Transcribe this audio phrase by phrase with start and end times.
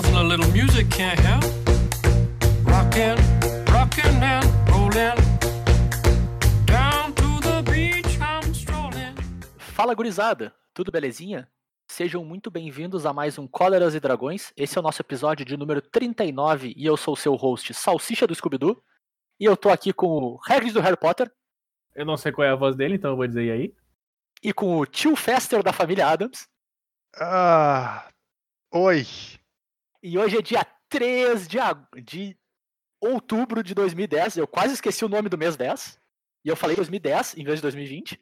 [0.00, 1.44] Nothing a little music can't help.
[2.64, 3.18] Rockin',
[3.70, 5.14] rockin' and rollin'.
[6.64, 9.14] Down to the beach I'm strolling.
[9.58, 11.46] Fala gurizada, tudo belezinha?
[11.86, 14.54] Sejam muito bem-vindos a mais um Cóleras e Dragões.
[14.56, 18.26] Esse é o nosso episódio de número 39 e eu sou o seu host, Salsicha
[18.26, 18.82] do Scooby-Doo.
[19.38, 21.30] E eu tô aqui com o Hagrid do Harry Potter
[21.94, 23.74] Eu não sei qual é a voz dele, então eu vou dizer e aí.
[24.42, 26.48] e com o tio Fester da família Adams.
[27.20, 28.08] Ah,
[28.72, 29.04] oi.
[30.02, 32.36] E hoje é dia 3 de, ag- de
[33.00, 34.36] outubro de 2010.
[34.36, 35.98] Eu quase esqueci o nome do mês 10.
[36.44, 38.20] E eu falei 2010 em vez de 2020.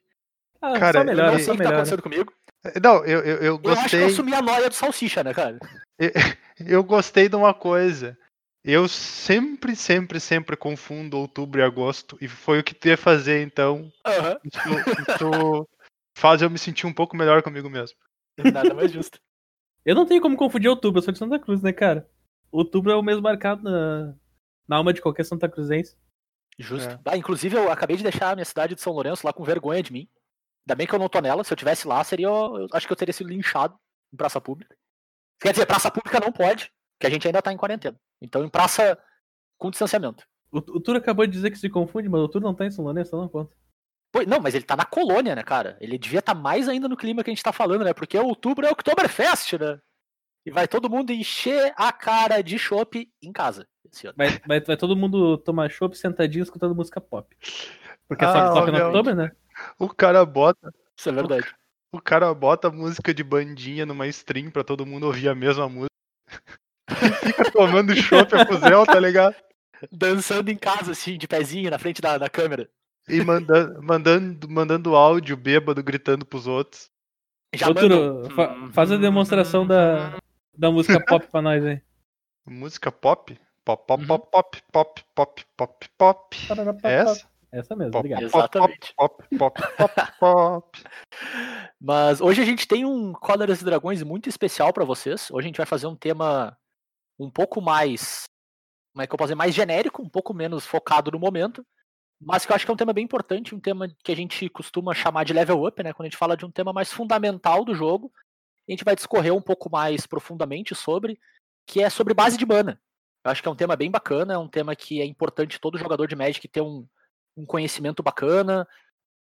[0.61, 2.33] Ah, Cara, só Eu melhora, não sei o que tá acontecendo comigo.
[2.83, 4.05] Não, eu, eu, eu Eu acho que eu gostei.
[4.05, 5.59] assumi a noia do Salsicha, né, cara?
[6.61, 8.19] Eu gostei de uma coisa.
[8.65, 12.19] Eu sempre, sempre, sempre confundo outubro e agosto.
[12.21, 13.89] E foi o que tu ia fazer, então.
[14.05, 14.59] Aham, Isso,
[15.01, 15.69] isso
[16.17, 17.97] faz eu me sentir um pouco melhor comigo mesmo.
[18.53, 19.21] nada mais justo.
[19.89, 22.07] Eu não tenho como confundir outubro, eu sou de Santa Cruz, né, cara?
[22.53, 24.15] Outubro é o mês marcado na,
[24.69, 25.97] na alma de qualquer Santa Cruzense.
[26.59, 26.91] Justo.
[26.91, 27.01] É.
[27.07, 29.83] Ah, inclusive, eu acabei de deixar a minha cidade de São Lourenço lá com vergonha
[29.83, 30.07] de mim.
[30.67, 31.43] Ainda bem que eu não tô nela.
[31.43, 32.27] Se eu tivesse lá, seria.
[32.27, 33.79] Eu acho que eu teria sido linchado
[34.13, 34.77] em praça pública.
[35.41, 37.99] Quer dizer, praça pública não pode, que a gente ainda tá em quarentena.
[38.21, 38.99] Então, em praça
[39.57, 40.23] com distanciamento.
[40.53, 42.71] O, o Turo acabou de dizer que se confunde, mas o Turo não tá em
[42.71, 43.57] São Lourenço, não conta.
[44.11, 45.77] Pô, não, mas ele tá na colônia, né, cara?
[45.81, 47.93] Ele devia estar mais ainda no clima que a gente tá falando, né?
[47.93, 49.79] Porque outubro é Oktoberfest, né?
[50.47, 53.67] E vai todo mundo encher a cara de chopp em casa.
[54.17, 57.37] Vai, vai, vai todo mundo tomar chopp sentadinho escutando música pop.
[58.09, 59.31] Porque Ah, só que toca no outubro, né?
[59.79, 60.73] O cara bota.
[60.97, 61.55] Isso é verdade.
[61.93, 65.89] O cara bota música de bandinha numa stream pra todo mundo ouvir a mesma música.
[66.91, 69.35] E fica tomando chopp a fuzel, tá ligado?
[69.93, 72.69] Dançando em casa, assim, de pezinho, na frente da, da câmera.
[73.09, 76.91] E mandando, mandando, mandando áudio bêbado gritando pros outros.
[77.55, 80.19] Já Turo, fa- faz a demonstração da,
[80.57, 81.81] da música pop pra nós aí.
[82.47, 83.39] Música pop?
[83.65, 84.09] Pop, pop, Uhum.
[84.09, 86.37] pop, pop, pop, pop, pop, pop.
[86.85, 87.29] É essa?
[87.51, 88.31] Essa mesmo, Pop, obrigado.
[88.31, 88.95] pop, Exatamente.
[88.95, 90.79] Pop, pop, pop, pop.
[91.81, 95.31] Mas hoje a gente tem um Cóleras e Dragões muito especial pra vocês.
[95.31, 96.57] Hoje a gente vai fazer um tema
[97.19, 98.25] um pouco mais.
[98.93, 99.35] Como é que eu posso dizer?
[99.37, 101.65] Mais genérico, um pouco menos focado no momento.
[102.21, 104.49] Mas que eu acho que é um tema bem importante, um tema que a gente
[104.49, 105.93] costuma chamar de level up, né?
[105.93, 108.13] Quando a gente fala de um tema mais fundamental do jogo.
[108.69, 111.19] A gente vai discorrer um pouco mais profundamente sobre,
[111.67, 112.81] que é sobre base de mana.
[113.25, 115.79] Eu acho que é um tema bem bacana, é um tema que é importante todo
[115.79, 116.87] jogador de Magic ter um,
[117.37, 118.67] um conhecimento bacana,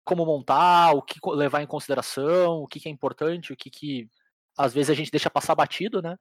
[0.03, 4.09] como montar, o que levar em consideração, o que, que é importante, o que, que
[4.57, 6.17] às vezes a gente deixa passar batido, né?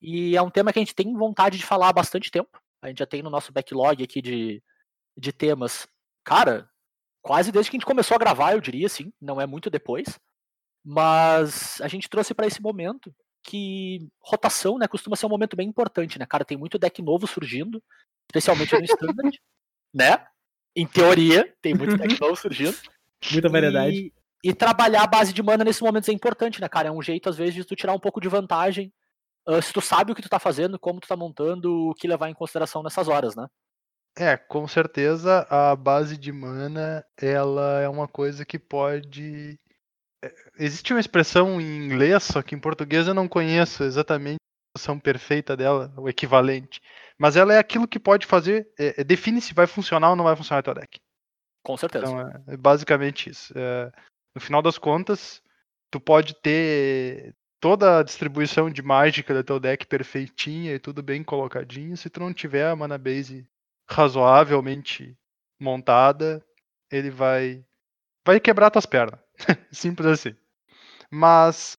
[0.00, 2.60] E é um tema que a gente tem vontade de falar há bastante tempo.
[2.82, 4.62] A gente já tem no nosso backlog aqui de,
[5.16, 5.86] de temas.
[6.30, 6.70] Cara,
[7.20, 10.16] quase desde que a gente começou a gravar, eu diria assim, não é muito depois.
[10.84, 15.68] Mas a gente trouxe para esse momento que rotação, né, costuma ser um momento bem
[15.68, 16.26] importante, né?
[16.26, 17.82] Cara, tem muito deck novo surgindo,
[18.28, 19.40] especialmente no standard,
[19.92, 20.24] né?
[20.76, 22.78] Em teoria, tem muito deck novo surgindo.
[23.32, 23.96] Muita variedade.
[23.96, 24.12] E,
[24.44, 26.90] e trabalhar a base de mana nesses momentos é importante, né, cara?
[26.90, 28.92] É um jeito, às vezes, de tu tirar um pouco de vantagem.
[29.48, 32.06] ah, se tu sabe o que tu tá fazendo, como tu tá montando, o que
[32.06, 33.48] levar em consideração nessas horas, né?
[34.20, 39.58] É, com certeza a base de mana, ela é uma coisa que pode.
[40.22, 44.78] é, Existe uma expressão em inglês, só que em português eu não conheço exatamente a
[44.78, 46.82] expressão perfeita dela, o equivalente.
[47.18, 50.24] Mas ela é aquilo que pode fazer, é, é, define se vai funcionar ou não
[50.24, 50.98] vai funcionar teu deck.
[51.64, 52.04] Com certeza.
[52.04, 53.54] Então é, é basicamente isso.
[53.56, 53.90] É,
[54.34, 55.42] no final das contas,
[55.90, 61.24] tu pode ter toda a distribuição de mágica do teu deck perfeitinha e tudo bem
[61.24, 61.96] colocadinho.
[61.96, 63.48] Se tu não tiver a mana base
[63.90, 65.16] razoavelmente
[65.60, 66.44] montada,
[66.90, 67.64] ele vai
[68.24, 69.18] vai quebrar tuas pernas.
[69.72, 70.36] Simples assim.
[71.10, 71.76] Mas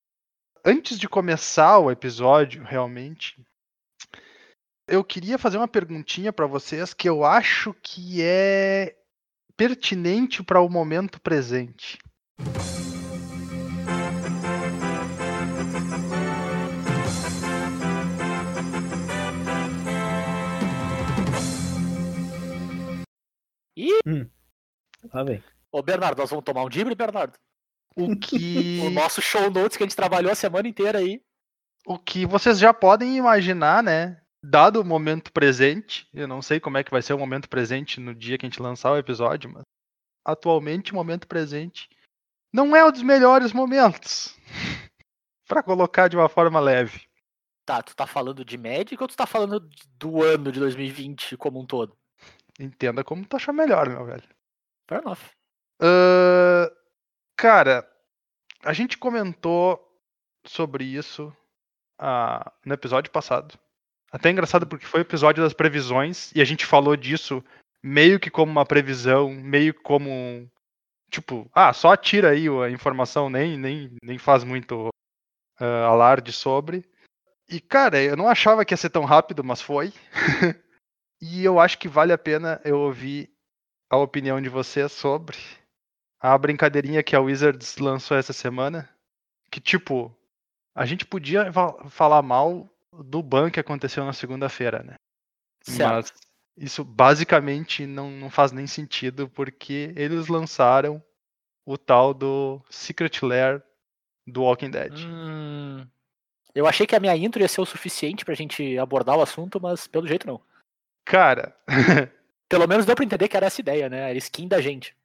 [0.66, 3.42] antes de começar o episódio, realmente,
[4.88, 8.96] eu queria fazer uma perguntinha para vocês que eu acho que é
[9.56, 11.98] pertinente para o momento presente.
[25.14, 25.44] Lá vem.
[25.72, 27.38] Ô, Bernardo, nós vamos tomar um dibre, Bernardo?
[27.96, 31.22] O que, O nosso show notes que a gente trabalhou a semana inteira aí.
[31.86, 34.22] o que vocês já podem imaginar, né?
[34.44, 38.00] Dado o momento presente, eu não sei como é que vai ser o momento presente
[38.00, 39.64] no dia que a gente lançar o episódio, mas
[40.26, 41.88] atualmente o momento presente
[42.54, 44.36] não é um dos melhores momentos.
[45.48, 47.02] Pra colocar de uma forma leve.
[47.66, 49.60] Tá, tu tá falando de Magic ou tu tá falando
[50.00, 51.96] do ano de 2020 como um todo?
[52.62, 54.24] Entenda como tu achar melhor, meu velho.
[54.88, 55.20] Fair enough.
[55.82, 56.70] Ahn,
[57.36, 57.90] cara,
[58.64, 59.80] a gente comentou
[60.46, 61.36] sobre isso
[61.98, 63.58] ah, no episódio passado.
[64.12, 67.44] Até é engraçado porque foi o episódio das previsões e a gente falou disso
[67.82, 70.48] meio que como uma previsão, meio como um,
[71.10, 74.90] tipo, ah, só atira aí a informação, nem, nem, nem faz muito
[75.60, 76.86] uh, alarde sobre.
[77.50, 79.92] E, cara, eu não achava que ia ser tão rápido, mas foi.
[81.22, 83.30] e eu acho que vale a pena eu ouvir
[83.90, 85.38] a opinião de vocês sobre
[86.20, 88.90] a brincadeirinha que a Wizards lançou essa semana.
[89.52, 90.16] Que, tipo,
[90.74, 91.52] a gente podia
[91.90, 92.70] falar mal
[93.04, 94.96] do ban que aconteceu na segunda-feira, né?
[95.62, 96.12] Certo.
[96.12, 96.14] Mas
[96.58, 101.04] isso basicamente não, não faz nem sentido, porque eles lançaram
[101.66, 103.62] o tal do Secret Lair
[104.26, 104.94] do Walking Dead.
[105.00, 105.86] Hum,
[106.54, 109.60] eu achei que a minha intro ia ser o suficiente pra gente abordar o assunto,
[109.60, 110.42] mas pelo jeito não.
[111.06, 111.56] Cara.
[112.50, 114.10] Pelo menos deu pra entender que era essa ideia, né?
[114.10, 114.96] Era skin da gente.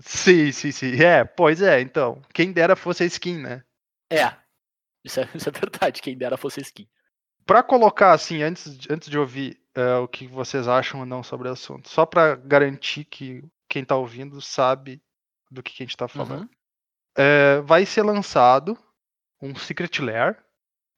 [0.00, 1.02] sim, sim, sim.
[1.02, 2.22] É, pois é, então.
[2.32, 3.64] Quem dera fosse a skin, né?
[4.10, 4.34] É.
[5.04, 6.88] Isso é, isso é verdade, quem dera fosse a skin.
[7.44, 11.48] Pra colocar assim, antes, antes de ouvir é, o que vocês acham ou não sobre
[11.48, 15.02] o assunto, só pra garantir que quem tá ouvindo sabe
[15.50, 16.42] do que, que a gente tá falando.
[16.42, 16.48] Uhum.
[17.16, 18.78] É, vai ser lançado
[19.40, 20.38] um Secret Lair,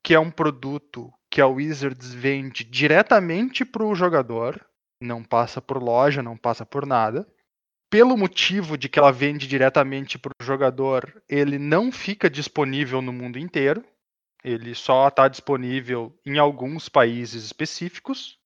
[0.02, 4.64] que é um produto que a Wizards vende diretamente para o jogador,
[5.00, 7.26] não passa por loja, não passa por nada.
[7.90, 13.12] Pelo motivo de que ela vende diretamente para o jogador, ele não fica disponível no
[13.12, 13.84] mundo inteiro.
[14.44, 18.38] Ele só está disponível em alguns países específicos.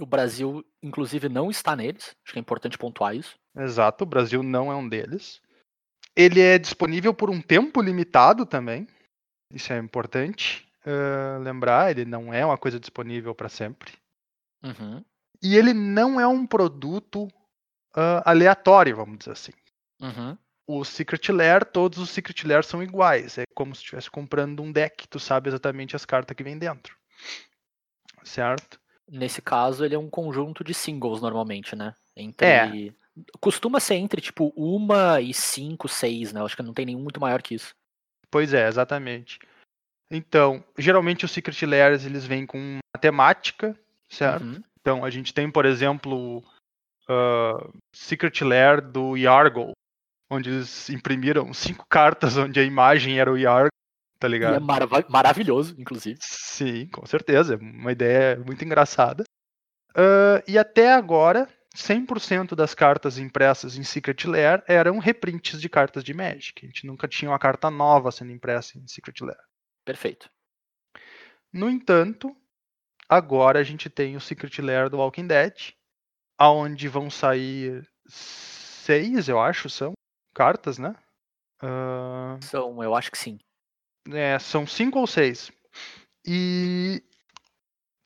[0.00, 2.16] O Brasil, inclusive, não está neles.
[2.24, 3.38] Acho que é importante pontuar isso.
[3.54, 5.42] Exato, o Brasil não é um deles.
[6.16, 8.88] Ele é disponível por um tempo limitado também.
[9.52, 11.90] Isso é importante uh, lembrar.
[11.90, 13.92] Ele não é uma coisa disponível para sempre.
[14.62, 15.04] Uhum.
[15.42, 19.52] E ele não é um produto uh, aleatório, vamos dizer assim.
[20.00, 20.36] Uhum.
[20.66, 23.38] O Secret Lair, todos os Secret Lair são iguais.
[23.38, 26.96] É como se estivesse comprando um deck, tu sabe exatamente as cartas que vem dentro.
[28.22, 28.78] Certo?
[29.10, 31.94] Nesse caso, ele é um conjunto de singles normalmente, né?
[32.16, 32.46] Entre.
[32.88, 32.92] É.
[33.40, 36.40] Costuma ser entre, tipo, uma e cinco, seis, né?
[36.40, 37.74] Eu acho que não tem nenhum muito maior que isso.
[38.30, 39.40] Pois é, exatamente.
[40.10, 43.78] Então, geralmente os Secret Lairs eles vêm com uma temática,
[44.08, 44.44] certo?
[44.44, 44.62] Uhum.
[44.80, 46.38] Então, a gente tem, por exemplo,
[47.08, 49.72] uh, Secret Lair do Yargle,
[50.30, 53.70] onde eles imprimiram cinco cartas onde a imagem era o Yargle,
[54.18, 54.64] tá E é ligado?
[54.64, 56.18] marav- maravilhoso, inclusive.
[56.22, 57.54] Sim, com certeza.
[57.54, 59.24] É uma ideia muito engraçada.
[59.94, 66.02] Ah, e até agora, 100% das cartas impressas em Secret Lair eram reprints de cartas
[66.02, 66.64] de Magic.
[66.64, 69.38] A gente nunca tinha uma carta nova sendo impressa em Secret Lair.
[69.90, 70.30] Perfeito.
[71.52, 72.36] No entanto,
[73.08, 75.72] agora a gente tem o Secret Lair do Walking Dead,
[76.38, 79.94] aonde vão sair seis, eu acho, são
[80.32, 80.94] cartas, né?
[81.60, 83.40] Ah, São, eu acho que sim.
[84.12, 85.50] É, são cinco ou seis.
[86.24, 87.02] E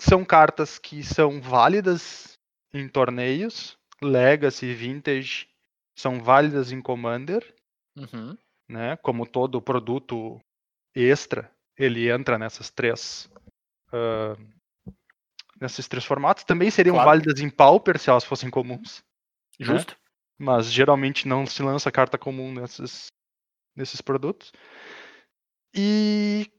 [0.00, 2.38] são cartas que são válidas
[2.72, 5.50] em torneios, Legacy, Vintage,
[5.94, 7.54] são válidas em Commander,
[7.94, 8.38] Uhum.
[8.66, 8.96] né?
[8.96, 10.40] Como todo produto
[10.94, 13.28] extra, ele entra nessas três.
[13.92, 14.36] ah,
[15.60, 16.42] nesses três formatos.
[16.44, 17.10] Também seriam Claro.
[17.10, 19.02] válidas em Pauper se elas fossem comuns.
[19.58, 19.96] Justo?
[20.36, 23.06] mas geralmente não se lança carta comum nesses,
[23.76, 24.52] nesses produtos.
[25.72, 26.50] E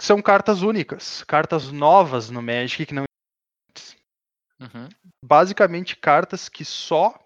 [0.00, 3.04] são cartas únicas, cartas novas no Magic que não
[4.60, 4.88] Uhum.
[5.24, 7.16] basicamente cartas que só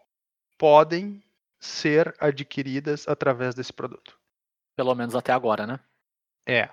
[0.59, 1.23] podem
[1.61, 4.19] ser adquiridas através desse produto.
[4.77, 5.79] Pelo menos até agora, né?
[6.47, 6.71] É.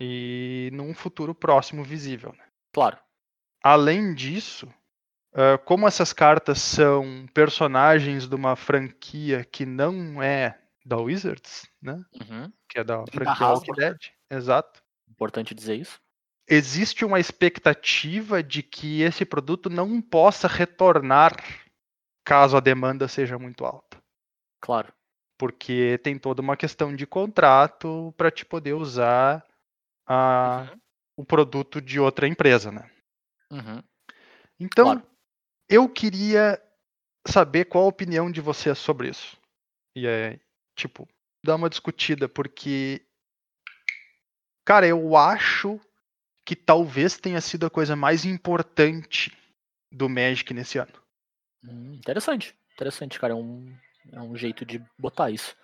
[0.00, 2.34] E num futuro próximo visível.
[2.36, 2.44] né?
[2.72, 2.98] Claro.
[3.62, 4.68] Além disso,
[5.64, 12.02] como essas cartas são personagens de uma franquia que não é da Wizards, né?
[12.20, 12.52] Uhum.
[12.68, 13.76] que é da da franquia Walking Hasbro.
[13.76, 13.98] Dead.
[14.30, 14.82] Exato.
[15.08, 16.00] Importante dizer isso.
[16.48, 21.36] Existe uma expectativa de que esse produto não possa retornar
[22.24, 24.02] caso a demanda seja muito alta.
[24.60, 24.92] Claro.
[25.38, 29.44] Porque tem toda uma questão de contrato para te poder usar
[30.12, 30.80] a- Uhum.
[31.18, 32.90] o produto de outra empresa, né?
[33.50, 33.82] Uhum.
[34.60, 35.06] Então, Claro.
[35.68, 36.60] eu queria
[37.26, 39.36] saber qual a opinião de vocês sobre isso.
[39.96, 40.38] E é,
[40.76, 41.08] tipo,
[41.44, 43.04] dar uma discutida, porque.
[44.64, 45.80] Cara, eu acho
[46.46, 49.36] que talvez tenha sido a coisa mais importante
[49.90, 50.92] do Magic nesse ano.
[51.64, 52.56] Hum, interessante.
[52.74, 53.32] Interessante, cara.
[53.32, 53.76] É um,
[54.12, 55.56] é um jeito de botar isso.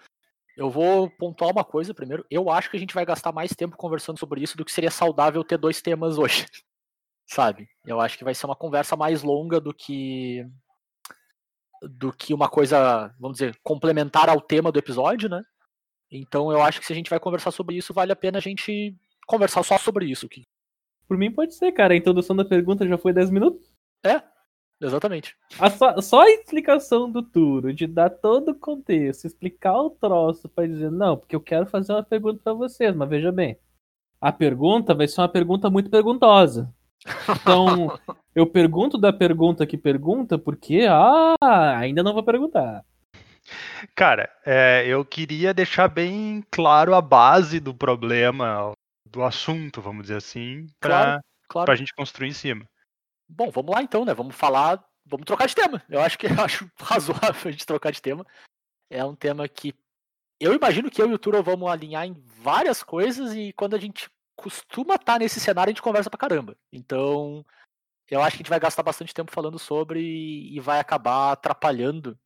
[0.59, 2.27] Eu vou pontuar uma coisa primeiro.
[2.29, 4.91] Eu acho que a gente vai gastar mais tempo conversando sobre isso do que seria
[4.91, 6.47] saudável ter dois temas hoje.
[7.25, 7.69] Sabe?
[7.87, 10.45] Eu acho que vai ser uma conversa mais longa do que
[11.81, 15.45] do que uma coisa, vamos dizer, complementar ao tema do episódio, né?
[16.11, 18.41] Então eu acho que se a gente vai conversar sobre isso, vale a pena a
[18.41, 18.97] gente
[19.29, 20.29] conversar só sobre isso.
[21.07, 21.95] Por mim pode ser, cara.
[21.95, 23.73] A introdução da pergunta já foi 10 minutos.
[24.81, 25.37] Exatamente.
[25.59, 30.49] A só, só a explicação do Turo, de dar todo o contexto, explicar o troço
[30.49, 33.59] pra dizer, não, porque eu quero fazer uma pergunta pra vocês, mas veja bem.
[34.21, 36.73] A pergunta vai ser uma pergunta muito perguntosa.
[37.29, 37.99] Então,
[38.35, 41.35] eu pergunto da pergunta que pergunta, porque, ah,
[41.79, 42.85] ainda não vou perguntar.
[43.95, 48.73] Cara, é, eu queria deixar bem claro a base do problema,
[49.11, 51.05] do assunto, vamos dizer assim, Claro.
[51.13, 51.67] pra, Claro.
[51.67, 52.65] pra gente construir em cima.
[53.29, 54.15] Bom, vamos lá então, né?
[54.15, 54.83] Vamos falar.
[55.05, 55.83] Vamos trocar de tema.
[55.89, 58.27] Eu acho que eu acho razoável a gente trocar de tema.
[58.91, 59.75] É um tema que
[60.41, 63.79] eu imagino que eu e o Turo vamos alinhar em várias coisas e quando a
[63.79, 66.57] gente costuma estar nesse cenário, a gente conversa pra caramba.
[66.73, 67.45] Então,
[68.09, 72.17] eu acho que a gente vai gastar bastante tempo falando sobre e vai acabar atrapalhando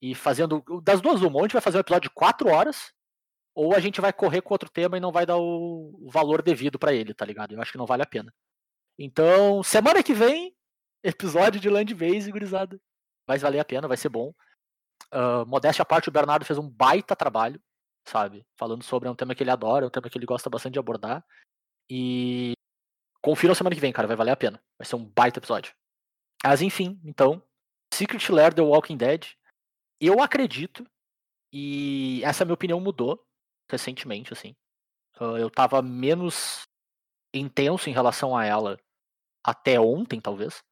[0.00, 0.62] e fazendo.
[0.82, 2.92] Das duas, uma, ou a gente vai fazer um episódio de quatro horas,
[3.54, 6.78] ou a gente vai correr com outro tema e não vai dar o valor devido
[6.78, 7.52] pra ele, tá ligado?
[7.52, 8.32] Eu acho que não vale a pena.
[8.98, 10.56] Então, semana que vem,
[11.04, 12.80] episódio de Land Base, gurizada.
[13.26, 14.34] Vai valer a pena, vai ser bom.
[15.12, 17.60] Ah, modéstia à parte, o Bernardo fez um baita trabalho,
[18.06, 18.44] sabe?
[18.58, 20.74] Falando sobre é um tema que ele adora, é um tema que ele gosta bastante
[20.74, 21.24] de abordar.
[21.90, 22.52] E
[23.22, 24.62] confiram semana que vem, cara, vai valer a pena.
[24.78, 25.74] Vai ser um baita episódio.
[26.44, 27.42] Mas enfim, então,
[27.92, 29.26] Secret Lair The Walking Dead.
[30.00, 30.86] Eu acredito,
[31.52, 33.24] e essa minha opinião mudou
[33.70, 34.56] recentemente, assim.
[35.20, 36.62] Ah, eu tava menos
[37.34, 38.78] intenso em relação a ela
[39.44, 40.62] até ontem, talvez.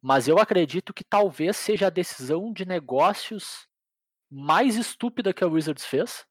[0.00, 3.68] Mas eu acredito que talvez seja a decisão de negócios
[4.30, 6.26] mais estúpida que a Wizards fez.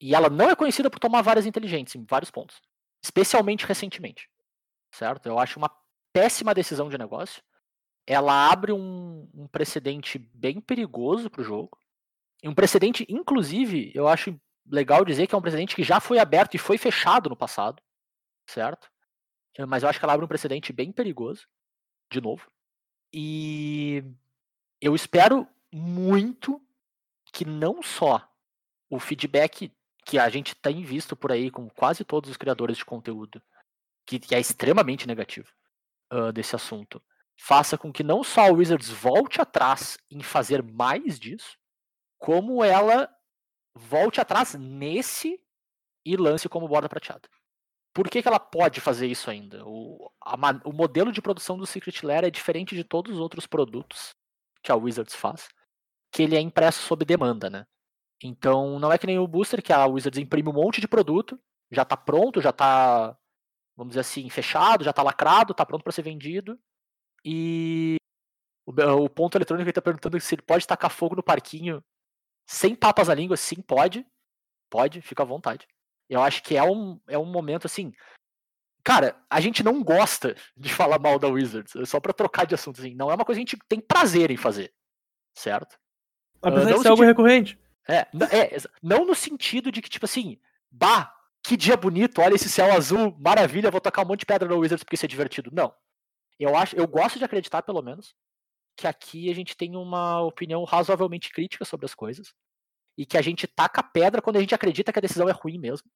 [0.00, 2.60] E ela não é conhecida por tomar várias inteligentes em vários pontos.
[3.02, 4.30] Especialmente recentemente.
[4.92, 5.26] Certo?
[5.26, 5.70] Eu acho uma
[6.12, 7.42] péssima decisão de negócio.
[8.06, 11.78] Ela abre um, um precedente bem perigoso pro jogo.
[12.42, 16.18] E um precedente, inclusive, eu acho legal dizer que é um precedente que já foi
[16.18, 17.82] aberto e foi fechado no passado.
[18.48, 18.91] Certo?
[19.56, 21.46] Eh, Mas eu acho que ela abre um precedente bem perigoso.
[22.10, 22.50] De novo.
[23.12, 24.04] E
[24.80, 26.60] eu espero muito
[27.32, 28.28] que não só
[28.90, 29.72] o feedback
[30.04, 33.42] que a gente tem visto por aí com quase todos os criadores de conteúdo,
[34.06, 35.48] que, que é extremamente negativo
[36.10, 37.02] ah, desse assunto,
[37.38, 41.56] faça com que não só a Wizards volte atrás em fazer mais disso,
[42.18, 43.08] como ela
[43.74, 45.40] volte atrás nesse
[46.04, 47.28] e lance como borda prateada.
[47.94, 49.62] Por que, que ela pode fazer isso ainda?
[49.66, 50.34] O, a
[50.64, 54.14] o modelo de produção do Secret Lair é diferente de todos os outros produtos
[54.62, 55.48] que a Wizards faz,
[56.10, 57.66] que ele é impresso sob demanda, né?
[58.22, 61.38] Então não é que nem o Booster, que a Wizards imprime um monte de produto,
[61.70, 63.16] já tá pronto, já tá,
[63.76, 66.58] vamos dizer assim, fechado, já tá lacrado, tá pronto para ser vendido.
[67.24, 67.96] E
[68.66, 68.72] o,
[69.04, 71.82] o ponto eletrônico ele tá perguntando se ele pode tacar fogo no parquinho
[72.46, 73.36] sem papas na língua.
[73.36, 74.06] Sim, pode.
[74.70, 75.66] Pode, fica à vontade.
[76.08, 77.92] Eu acho que é um, é um momento assim.
[78.84, 82.80] Cara, a gente não gosta de falar mal da Wizards, só pra trocar de assunto,
[82.80, 82.94] assim.
[82.94, 84.72] Não é uma coisa que a gente tem prazer em fazer,
[85.34, 85.78] certo?
[86.40, 87.58] Apesar não de ser algo recorrente.
[87.88, 90.38] É, é, não no sentido de que, tipo assim,
[90.70, 94.48] bah, que dia bonito, olha esse céu azul, maravilha, vou tocar um monte de pedra
[94.48, 95.50] no Wizards porque isso é divertido.
[95.52, 95.74] Não.
[96.38, 98.14] Eu acho, eu gosto de acreditar, pelo menos,
[98.76, 102.34] que aqui a gente tem uma opinião razoavelmente crítica sobre as coisas.
[102.96, 105.58] E que a gente taca pedra quando a gente acredita que a decisão é ruim
[105.58, 105.88] mesmo.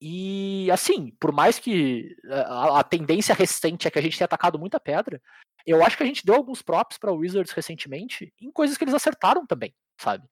[0.00, 4.58] E assim, por mais que a, a tendência recente é que a gente tenha atacado
[4.58, 5.20] muita pedra,
[5.66, 8.94] eu acho que a gente deu alguns props para Wizards recentemente em coisas que eles
[8.94, 10.28] acertaram também, sabe?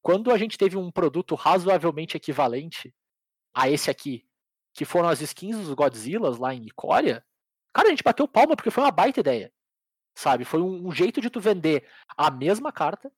[0.00, 2.94] Quando a gente teve um produto razoavelmente equivalente
[3.52, 4.26] a esse aqui,
[4.72, 7.24] que foram as skins dos Godzillas lá em Icória,
[7.74, 9.52] cara, a gente bateu palma porque foi uma baita ideia.
[10.14, 10.44] Sabe?
[10.44, 11.86] Foi um, um jeito de tu vender
[12.16, 13.12] a mesma carta,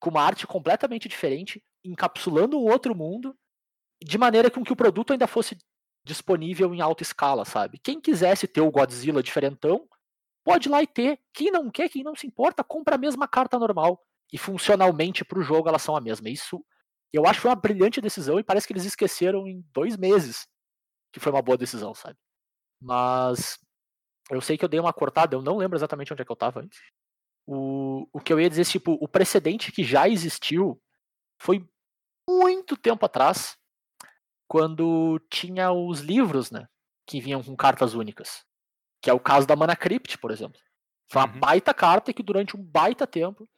[0.00, 3.36] com uma arte completamente diferente, encapsulando um outro mundo,
[4.02, 5.56] de maneira com que o produto ainda fosse
[6.04, 7.78] disponível em alta escala, sabe?
[7.78, 9.88] Quem quisesse ter o Godzilla diferentão,
[10.44, 11.20] pode ir lá e ter.
[11.32, 14.00] Quem não quer, quem não se importa, compra a mesma carta normal.
[14.32, 16.28] E funcionalmente pro jogo elas são a mesma.
[16.28, 16.64] Isso
[17.12, 20.48] eu acho que foi uma brilhante decisão e parece que eles esqueceram em dois meses
[21.12, 22.18] que foi uma boa decisão, sabe?
[22.80, 23.58] Mas
[24.30, 26.36] eu sei que eu dei uma cortada, eu não lembro exatamente onde é que eu
[26.36, 26.80] tava antes.
[27.46, 30.80] O, o que eu ia dizer, tipo, o precedente que já existiu
[31.38, 31.68] foi
[32.28, 33.56] muito tempo atrás,
[34.48, 36.66] quando tinha os livros, né?
[37.06, 38.44] Que vinham com cartas únicas.
[39.02, 40.60] Que é o caso da Mana Crypt, por exemplo.
[41.10, 41.40] Foi uma Uhum.
[41.40, 43.48] baita carta que durante um baita tempo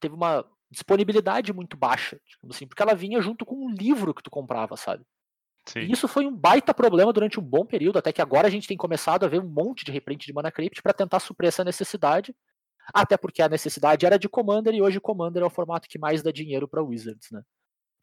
[0.00, 4.22] teve uma disponibilidade muito baixa, digamos assim, porque ela vinha junto com um livro que
[4.22, 5.04] tu comprava, sabe?
[5.66, 5.88] Sim.
[5.88, 8.68] E isso foi um baita problema durante um bom período, até que agora a gente
[8.68, 11.64] tem começado a ver um monte de reprint de Mana Crypt para tentar suprir essa
[11.64, 12.34] necessidade,
[12.94, 16.22] até porque a necessidade era de Commander e hoje Commander é o formato que mais
[16.22, 17.42] dá dinheiro para Wizards, né?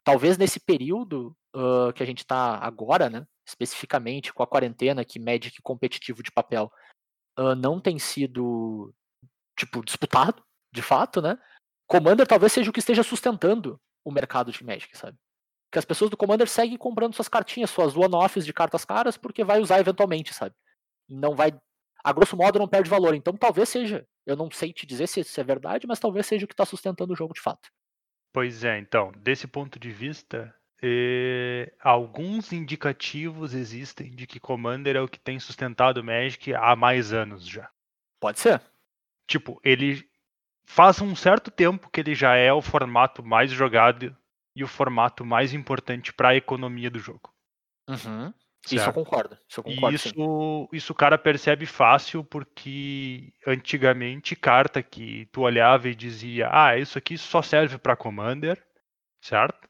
[0.08, 5.18] Talvez nesse período ah, que a gente está agora, né, especificamente com a quarentena que
[5.18, 6.72] Magic competitivo de papel
[7.36, 8.94] ah, não tem sido,
[9.54, 11.38] tipo, disputado, de fato, né?
[11.86, 15.18] Commander talvez seja o que esteja sustentando o mercado de Magic, sabe?
[15.70, 19.44] Que as pessoas do Commander seguem comprando suas cartinhas, suas one-offs de cartas caras, porque
[19.44, 20.54] vai usar eventualmente, sabe?
[21.06, 21.52] Não vai.
[22.02, 23.14] A grosso modo não perde valor.
[23.14, 24.08] Então talvez seja.
[24.24, 26.64] Eu não sei te dizer se isso é verdade, mas talvez seja o que está
[26.64, 27.68] sustentando o jogo de fato.
[28.38, 35.00] Pois é, então, desse ponto de vista, eh, alguns indicativos existem de que Commander é
[35.00, 37.68] o que tem sustentado o Magic há mais anos já.
[38.20, 38.62] Pode ser.
[39.26, 40.08] Tipo, ele
[40.64, 44.16] faz um certo tempo que ele já é o formato mais jogado
[44.54, 47.34] e o formato mais importante para a economia do jogo.
[47.88, 48.32] Uhum.
[48.66, 48.94] Isso eu certo?
[48.94, 49.38] concordo.
[49.48, 49.94] Isso eu concordo.
[49.96, 56.76] isso, isso o cara percebe fácil porque antigamente carta que tu olhava e dizia, ah,
[56.76, 58.62] isso aqui só serve para Commander,
[59.20, 59.68] certo?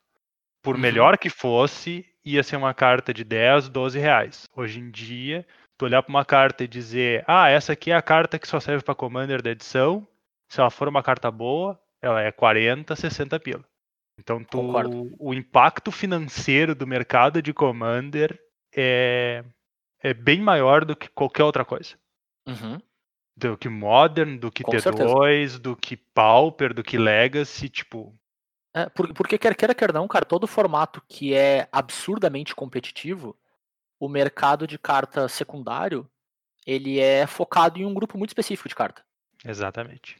[0.63, 0.81] Por Uhum.
[0.81, 4.49] melhor que fosse, ia ser uma carta de 10, 12 reais.
[4.55, 8.03] Hoje em dia, tu olhar para uma carta e dizer, ah, essa aqui é a
[8.03, 10.07] carta que só serve para Commander da edição,
[10.49, 13.65] se ela for uma carta boa, ela é 40, 60 pila.
[14.19, 14.61] Então tu,
[15.21, 18.37] o impacto financeiro do mercado de Commander
[18.75, 19.45] é,
[20.01, 21.97] é bem maior do que qualquer outra coisa.
[22.47, 22.81] Uhum.
[23.37, 28.15] Do que Modern, do que Com T2, do que Pauper, do que Legacy, tipo.
[28.75, 33.37] É, por- porque quer queira, quer não, cara, todo formato que é absurdamente competitivo,
[33.99, 36.09] o mercado de carta secundário,
[36.67, 39.05] ele é focado em um grupo muito específico de carta.
[39.45, 40.17] Exatamente.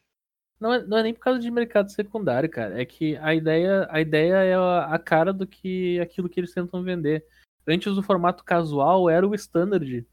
[0.61, 2.81] Não é, não é nem por causa de mercado secundário, cara.
[2.81, 6.53] É que a ideia, a ideia é a, a cara do que aquilo que eles
[6.53, 7.25] tentam vender.
[7.69, 10.07] Antes o formato casual era o standard.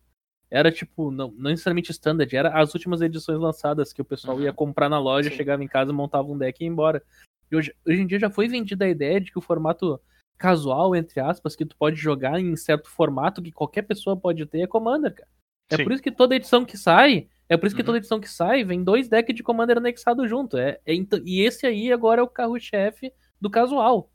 [0.52, 4.44] Era tipo, não, não necessariamente standard, era as últimas edições lançadas que o pessoal Uhum.
[4.44, 5.36] ia comprar na loja, Sim.
[5.38, 7.02] chegava em casa, montava um deck e ia embora.
[7.52, 10.00] E hoje, hoje em dia já foi vendida a ideia de que o formato
[10.38, 14.62] casual, entre aspas, que tu pode jogar em certo formato que qualquer pessoa pode ter
[14.62, 15.30] é Commander, cara.
[15.72, 15.84] É Sim.
[15.84, 17.86] por isso que toda edição que sai, é por isso que Uhum.
[17.88, 20.58] toda edição que sai vem dois decks de Commander anexado junto.
[20.58, 24.12] É, é ent- e esse aí agora é o carro-chefe do casual.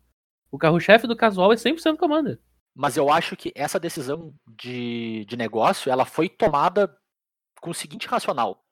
[0.50, 2.38] O carro-chefe do casual é 100% Commander.
[2.74, 6.94] Mas eu acho que essa decisão de, de negócio, ela foi tomada
[7.60, 8.64] com o seguinte racional.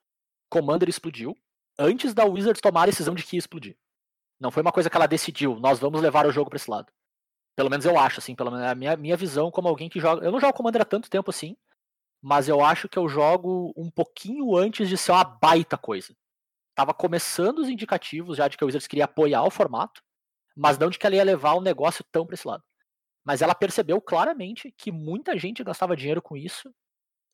[0.49, 1.35] Commander explodiu
[1.77, 3.77] antes da Wizards tomar a decisão de que ia explodir.
[4.39, 6.91] Não foi uma coisa que ela decidiu, nós vamos levar o jogo para esse lado.
[7.55, 9.99] Pelo menos eu acho, assim, pelo menos é a minha, minha visão como alguém que
[9.99, 10.25] joga.
[10.25, 11.57] Eu não jogo Commander há tanto tempo assim,
[12.21, 16.15] mas eu acho que eu jogo um pouquinho antes de ser uma baita coisa.
[16.73, 20.01] Tava começando os indicativos já de que a Wizards queria apoiar o formato,
[20.55, 22.63] mas não de que ela ia levar o negócio tão para esse lado.
[23.23, 26.73] Mas ela percebeu claramente que muita gente gastava dinheiro com isso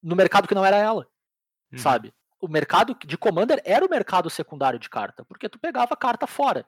[0.01, 1.07] no mercado que não era ela,
[1.71, 1.79] Uhum.
[1.79, 2.13] sabe?
[2.39, 6.67] O mercado de Commander era o mercado secundário de carta, porque tu pegava carta fora.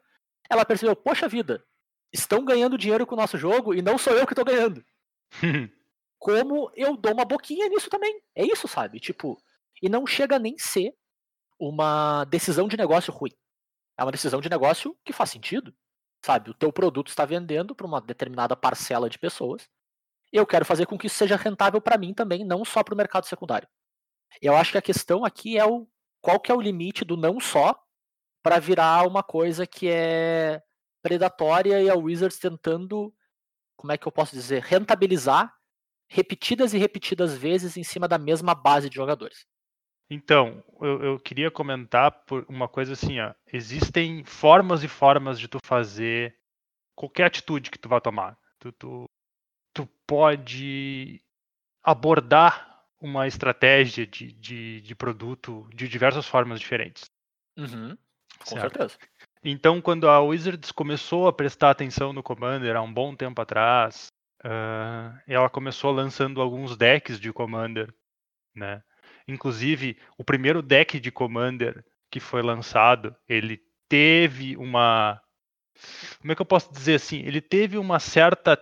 [0.50, 1.64] Ela percebeu, poxa vida,
[2.12, 4.84] estão ganhando dinheiro com o nosso jogo e não sou eu que tô ganhando.
[6.20, 8.22] Como eu dou uma boquinha nisso também.
[8.34, 9.00] É isso, sabe?
[9.00, 9.38] Tipo,
[9.82, 10.96] e não chega nem ser
[11.60, 13.32] uma decisão de negócio ruim.
[13.98, 15.76] É uma decisão de negócio que faz sentido,
[16.28, 16.50] sabe?
[16.50, 19.70] O teu produto está vendendo para uma determinada parcela de pessoas.
[20.32, 22.98] Eu quero fazer com que isso seja rentável para mim também, não só para o
[22.98, 23.68] mercado secundário.
[24.42, 25.88] Eu acho que a questão aqui é o
[26.22, 27.82] qual que é o limite do não só
[28.44, 30.62] para virar uma coisa que é
[31.02, 33.14] predatória e a Wizards tentando,
[33.78, 35.54] como é que eu posso dizer, rentabilizar
[36.10, 39.46] repetidas e repetidas vezes em cima da mesma base de jogadores.
[40.10, 43.34] Então, eu, eu queria comentar por uma coisa assim, ó.
[43.52, 46.38] Existem formas e formas de tu fazer
[46.96, 48.38] qualquer atitude que tu vai tomar.
[48.60, 49.10] Tu, tu,
[49.74, 51.22] tu pode
[51.84, 57.06] abordar uma estratégia de, de, de produto de diversas formas diferentes.
[57.58, 57.98] Uhum,
[58.40, 58.62] com Certo.
[58.62, 58.98] certeza.
[59.44, 64.08] Então, quando a Wizards começou a prestar atenção no Commander há um bom tempo atrás,
[64.44, 67.94] ah, ela começou lançando alguns decks de Commander,
[68.56, 68.82] né?
[69.28, 75.22] Inclusive, o primeiro deck de Commander que foi lançado, ele teve uma
[76.20, 77.20] como é que eu posso dizer assim?
[77.20, 78.60] Ele teve uma certa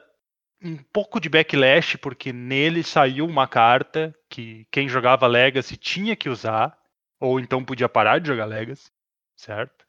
[0.62, 6.30] um pouco de backlash porque nele saiu uma carta que quem jogava Legacy tinha que
[6.30, 6.78] usar
[7.20, 8.92] ou então podia parar de jogar Legacy,
[9.36, 9.86] certo?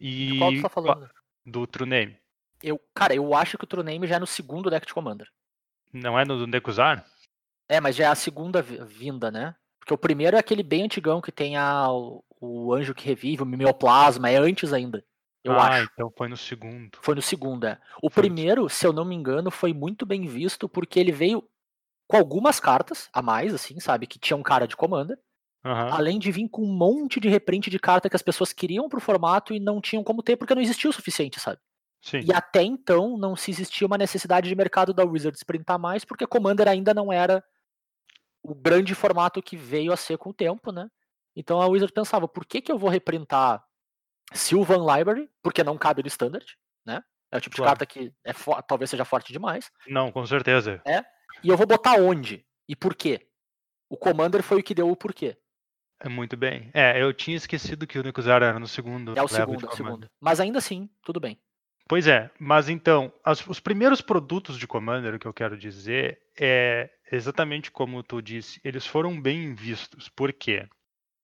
[0.00, 1.10] E qual tu tá falando?
[1.44, 2.16] do True Name.
[2.62, 5.28] Eu, cara, eu acho que o True Name já é no segundo deck de Commander.
[5.92, 7.04] Não é no do Nekuzar?
[7.68, 9.54] É, mas já é a segunda vi- vinda, né?
[9.82, 11.88] Porque o primeiro é aquele bem antigão que tem a,
[12.40, 15.04] o, anjo que revive, o mimeoplasma, é antes ainda.
[15.42, 15.90] Eu ah, acho.
[15.92, 16.98] então foi no segundo.
[17.02, 17.80] Foi no segundo, é.
[18.00, 21.42] O Foi primeiro, se eu não me engano, foi muito bem visto porque ele veio
[22.06, 24.06] com algumas cartas a mais, assim, sabe?
[24.06, 25.18] Que tinham cara de Commander.
[25.64, 25.88] Aham.
[25.90, 29.00] Além de vir com um monte de reprint de carta que as pessoas queriam pro
[29.00, 31.58] formato e não tinham como ter porque não existia o suficiente, sabe?
[32.00, 32.20] Sim.
[32.20, 36.24] E até então não se existia uma necessidade de mercado da Wizards printar mais, porque
[36.24, 37.42] Commander ainda não era
[38.42, 40.88] o grande formato que veio a ser com o tempo, né?
[41.34, 43.64] Então a Wizard pensava, por que, que eu vou reprintar
[44.32, 45.30] Sylvan Library?
[45.42, 46.46] Porque não cabe no Standard,
[46.84, 47.02] né?
[47.30, 47.70] É o tipo Claro.
[47.70, 48.32] de carta que é
[48.66, 49.70] talvez seja forte demais.
[49.86, 50.82] Não, com certeza.
[51.42, 52.44] E eu vou botar onde?
[52.68, 53.26] E por quê?
[53.88, 55.36] O Commander foi o que deu o porquê.
[56.00, 56.70] É muito bem.
[56.74, 59.16] É, eu tinha esquecido que o Nico Zero era no segundo.
[59.16, 60.10] É o segundo, é o segundo.
[60.20, 61.40] Mas ainda assim, tudo bem.
[61.88, 66.20] Pois é, mas então, as- os primeiros produtos de Commander, o que eu quero dizer,
[66.38, 70.08] é exatamente como tu disse, eles foram bem vistos.
[70.08, 70.66] Por quê?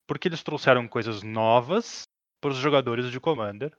[0.06, 2.02] Porque eles trouxeram coisas novas
[2.40, 3.72] para os jogadores de Commander,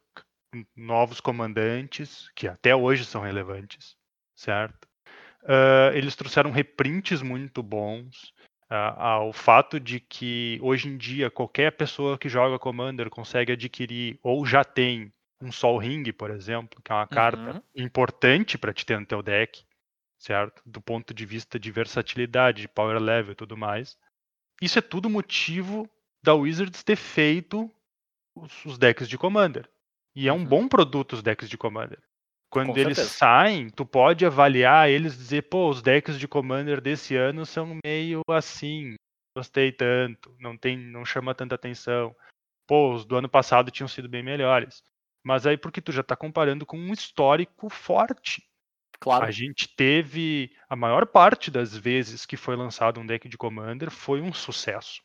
[0.75, 3.95] novos comandantes, que até hoje são relevantes,
[4.35, 4.87] certo?
[5.45, 8.33] Ah, eles trouxeram reprints muito bons.
[8.71, 14.19] ah, ao fato de que hoje em dia qualquer pessoa que joga Commander consegue adquirir
[14.23, 15.11] ou já tem
[15.41, 17.61] um Sol Ring, por exemplo, que é uma carta Uhum.
[17.75, 19.65] importante para te ter no teu deck,
[20.17, 20.61] certo?
[20.65, 23.97] Do ponto de vista de versatilidade, de power level e tudo mais.
[24.61, 25.89] Isso é tudo motivo
[26.21, 27.71] da Wizards ter feito
[28.35, 29.69] os, os decks de Commander.
[30.15, 30.45] E é um Uhum.
[30.45, 32.01] bom produto os decks de Commander.
[32.51, 33.17] Quando Com eles certeza.
[33.17, 37.77] saem, tu pode avaliar eles e dizer, pô, os decks de Commander desse ano são
[37.85, 38.95] meio assim,
[39.37, 42.13] gostei tanto, não tem, não chama tanta atenção.
[42.67, 44.83] Pô, os do ano passado tinham sido bem melhores.
[45.23, 48.43] Mas aí porque tu já tá comparando com um histórico forte.
[48.99, 49.25] Claro.
[49.25, 53.89] A gente teve a maior parte das vezes que foi lançado um deck de Commander
[53.89, 55.01] foi um sucesso,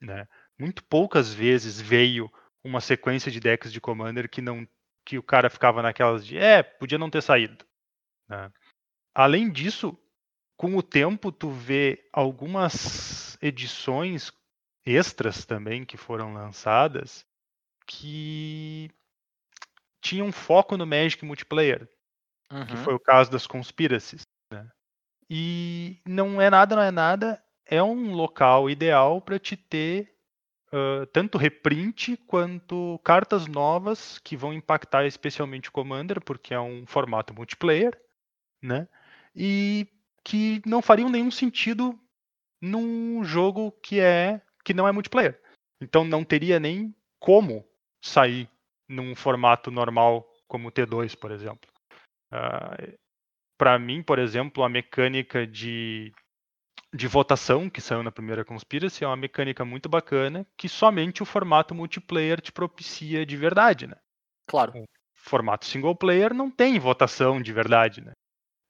[0.00, 0.28] né?
[0.58, 2.30] Muito poucas vezes veio
[2.62, 4.66] uma sequência de decks de Commander que não
[5.04, 7.64] que o cara ficava naquelas de é, podia não ter saído,
[8.28, 8.50] né?
[9.14, 9.98] Além disso,
[10.56, 14.32] com o tempo tu vê algumas edições
[14.86, 17.26] extras também que foram lançadas
[17.86, 18.90] que
[20.04, 21.88] tinham foco no Magic multiplayer
[22.68, 22.84] que Uhum.
[22.84, 24.22] foi o caso das Conspiracies.
[24.52, 24.68] Né?
[25.28, 30.14] E não é nada, não é nada, é um local ideal para te ter
[30.70, 36.84] ah, tanto reprint quanto cartas novas que vão impactar especialmente o Commander, porque é um
[36.86, 37.98] formato multiplayer,
[38.62, 38.86] né?
[39.34, 39.88] E
[40.22, 41.98] que não fariam nenhum sentido
[42.60, 45.40] num jogo que é que não é multiplayer.
[45.80, 47.64] Então não teria nem como
[48.00, 48.48] sair
[48.88, 51.70] num formato normal como o T2, por exemplo.
[53.58, 56.12] para mim, por exemplo, a mecânica de,
[56.92, 61.26] de votação que saiu na primeira Conspiracy é uma mecânica muito bacana que somente o
[61.26, 63.96] formato multiplayer te propicia de verdade, né?
[64.46, 64.72] Claro.
[65.14, 68.12] Formato single player não tem votação de verdade, né?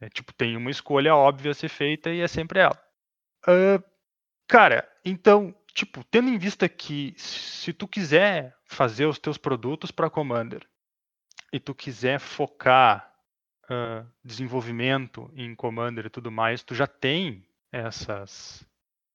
[0.00, 2.78] É, tipo, tem uma escolha óbvia a ser feita e é sempre ela.
[3.46, 3.82] Ah,
[4.46, 10.08] cara, então, tipo, tendo em vista que se tu quiser fazer os teus produtos para
[10.08, 10.66] Commander
[11.52, 13.12] e tu quiser focar
[13.68, 18.64] ah, desenvolvimento em Commander e tudo mais, tu já tem essas,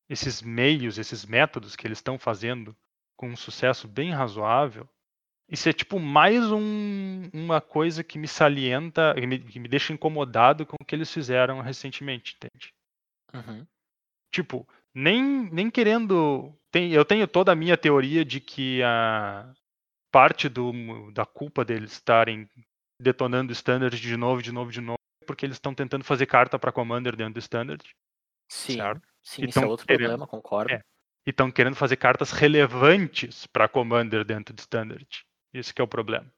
[0.09, 2.75] esses meios, esses métodos que eles estão fazendo
[3.15, 4.87] com um sucesso bem razoável.
[5.49, 9.91] Isso é tipo mais um- uma coisa que me salienta, que me, que me deixa
[9.93, 12.73] incomodado com o que eles fizeram recentemente, entende?
[13.33, 13.65] Uhum.
[14.31, 14.67] Tipo,
[14.99, 16.53] nem, nem querendo.
[16.71, 19.51] Tem, eu tenho toda a minha teoria de que a
[20.12, 22.47] parte do, da culpa deles estarem
[23.01, 26.25] detonando o standard de novo, de novo, de novo, é porque eles estão tentando fazer
[26.25, 27.83] carta para Commander dentro do standard.
[28.51, 29.07] Sim, Certo.
[29.23, 30.73] sim, E isso é outro querendo- problema, concordo.
[30.73, 30.81] É.
[31.25, 35.07] E estão querendo fazer cartas relevantes para Commander dentro do standard.
[35.53, 36.31] Esse que é o problema.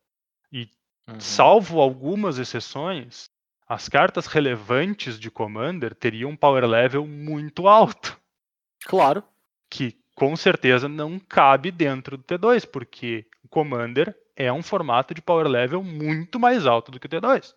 [0.54, 1.20] Uhum.
[1.20, 3.26] Salvo algumas exceções,
[3.68, 8.21] as cartas relevantes de Commander teriam um power level muito alto.
[8.86, 9.24] Claro.
[9.70, 15.22] que com certeza não cabe dentro do T2, porque o Commander é um formato de
[15.22, 17.54] power level muito mais alto do que o T2.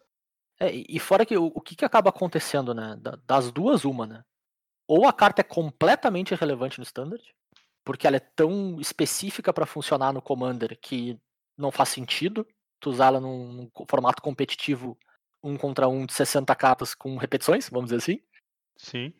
[0.61, 2.97] É, e fora que o, o que, que acaba acontecendo, né?
[3.01, 4.25] da- Das duas, uma, né?
[4.87, 7.23] Ou a carta é completamente irrelevante no standard,
[7.85, 11.19] porque ela é tão específica para funcionar no Commander que
[11.59, 12.47] não faz sentido
[12.81, 14.97] tu usar ela num, num formato competitivo
[15.43, 18.21] um contra um de 60 cartas com repetições, vamos dizer assim.
[18.77, 19.13] Sim.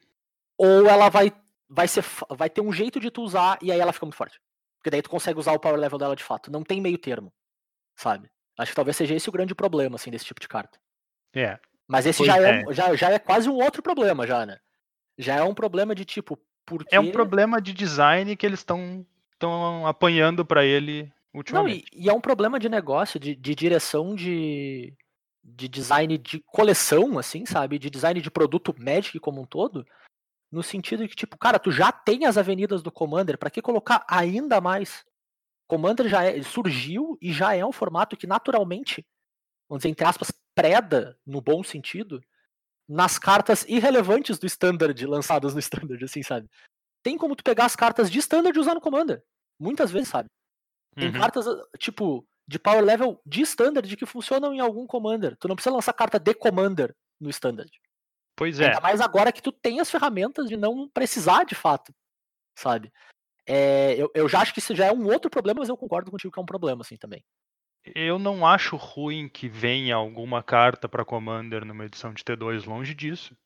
[0.57, 1.33] Ou ela vai,
[1.75, 4.41] vai, ser, vai ter um jeito de tu usar e aí ela fica muito forte.
[4.79, 6.51] Porque daí tu consegue usar o power level dela de fato.
[6.51, 7.33] Não tem meio termo,
[7.97, 8.31] sabe?
[8.59, 10.79] Acho que talvez seja esse o grande problema, assim, desse tipo de carta.
[11.35, 11.59] É.
[11.89, 12.63] Mas esse Pois já é.
[12.63, 12.73] é.
[12.73, 14.59] já, já é quase um outro problema, já, né?
[15.19, 19.05] Já é um problema de tipo, por É um problema de design que eles estão
[19.33, 21.87] estão apanhando para ele Não, ultimamente.
[21.93, 24.95] e, e é um problema de negócio, de, de direção de,
[25.43, 27.79] de design de coleção, assim, sabe?
[27.79, 29.85] De design de produto Magic como um todo.
[30.55, 33.61] No sentido de que, tipo, cara, tu já tem as avenidas do Commander, pra que
[33.61, 35.05] colocar ainda mais?
[35.67, 39.05] Commander já é- surgiu e já é um formato que naturalmente,
[39.69, 42.23] vamos dizer, entre aspas, preda, no bom sentido,
[42.89, 46.49] nas cartas irrelevantes do Standard, lançadas no Standard, assim, sabe?
[47.03, 49.25] Tem como tu pegar as cartas de Standard e usar no Commander.
[49.59, 50.29] Muitas vezes, sabe?
[50.95, 51.19] Tem Uhum.
[51.19, 51.47] cartas,
[51.81, 55.37] tipo, de power level de standard que funcionam em algum commander.
[55.37, 57.73] Tu não precisa lançar carta de commander no standard.
[58.37, 58.67] Pois é.
[58.67, 61.95] Ainda mais agora que tu tem as ferramentas de não precisar de fato,
[62.59, 62.93] sabe?
[63.47, 66.11] É, eu, eu já acho que isso já é um outro problema, mas eu concordo
[66.11, 67.23] contigo que é um problema, assim, também.
[67.95, 72.95] Eu não acho ruim que venha alguma carta para Commander numa edição de T2, longe
[72.95, 73.37] disso.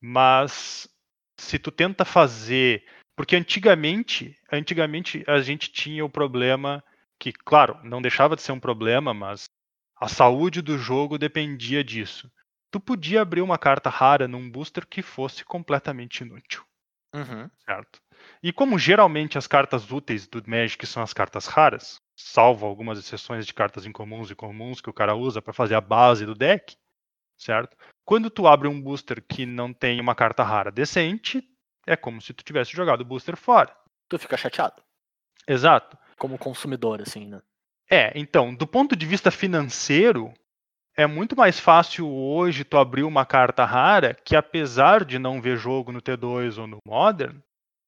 [0.00, 0.88] Mas
[1.36, 2.84] se tu tenta fazer,
[3.16, 6.82] porque antigamente, antigamente a gente tinha o problema
[7.18, 9.44] que, claro, não deixava de ser um problema, mas
[9.96, 12.30] a saúde do jogo dependia disso.
[12.70, 16.64] Tu podia abrir uma carta rara num booster que fosse completamente inútil,
[17.64, 18.00] certo?
[18.42, 23.46] E como geralmente as cartas úteis do Magic são as cartas raras, salvo algumas exceções
[23.46, 26.76] de cartas incomuns e comuns que o cara usa para fazer a base do deck,
[27.36, 27.76] certo?
[28.04, 31.42] Quando tu abre um booster que não tem uma carta rara decente,
[31.86, 33.74] é como se tu tivesse jogado o booster fora.
[34.08, 34.82] Tu fica chateado,
[35.46, 35.96] Exato.
[36.18, 37.40] como consumidor, assim, né?
[37.90, 40.32] É, então, do ponto de vista financeiro,
[40.96, 45.56] é muito mais fácil hoje tu abrir uma carta rara que, apesar de não ver
[45.56, 47.38] jogo no T2 ou no Modern,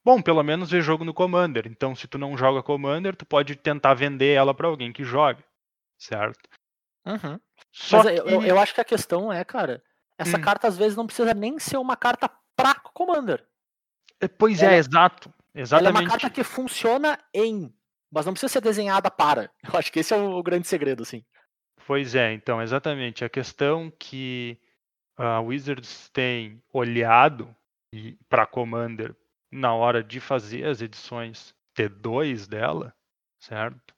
[0.05, 1.67] bom, pelo menos ver jogo no Commander.
[1.67, 5.43] Então, se tu não joga Commander, tu pode tentar vender ela para alguém que joga,
[5.99, 6.49] certo?
[7.73, 9.83] Só Mas eu, eu- que- eu acho que a questão é, cara,
[10.17, 10.41] essa Hum.
[10.41, 13.45] carta às vezes não precisa nem ser uma carta pra commander.
[14.21, 15.29] É, Pois ela- é, exato.
[15.29, 16.01] Ela é Exatamente.
[16.05, 17.75] uma carta que funciona em,
[18.11, 19.51] mas não precisa ser desenhada para.
[19.77, 21.25] Eu acho que esse é o grande segredo, assim.
[21.87, 23.25] Pois é, então, exatamente.
[23.25, 24.59] A questão que
[25.17, 27.55] a Wizards tem olhado
[28.29, 29.15] para Commander
[29.51, 32.95] na hora de fazer as edições T2 dela,
[33.39, 33.95] certo?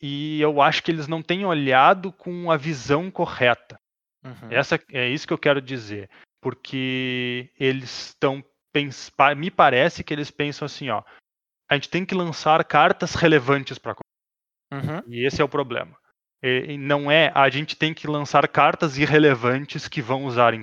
[0.00, 3.78] E eu acho que eles não têm olhado com a visão correta.
[4.24, 4.50] Uhum.
[4.50, 6.10] Essa é isso que eu quero dizer,
[6.40, 8.44] porque eles estão
[9.36, 11.02] me parece que eles pensam assim, ó,
[11.66, 13.96] a gente tem que lançar cartas relevantes para
[14.70, 15.00] Uhum.
[15.06, 15.96] e esse é o problema.
[16.42, 20.62] E não é a gente tem que lançar cartas irrelevantes que vão usar em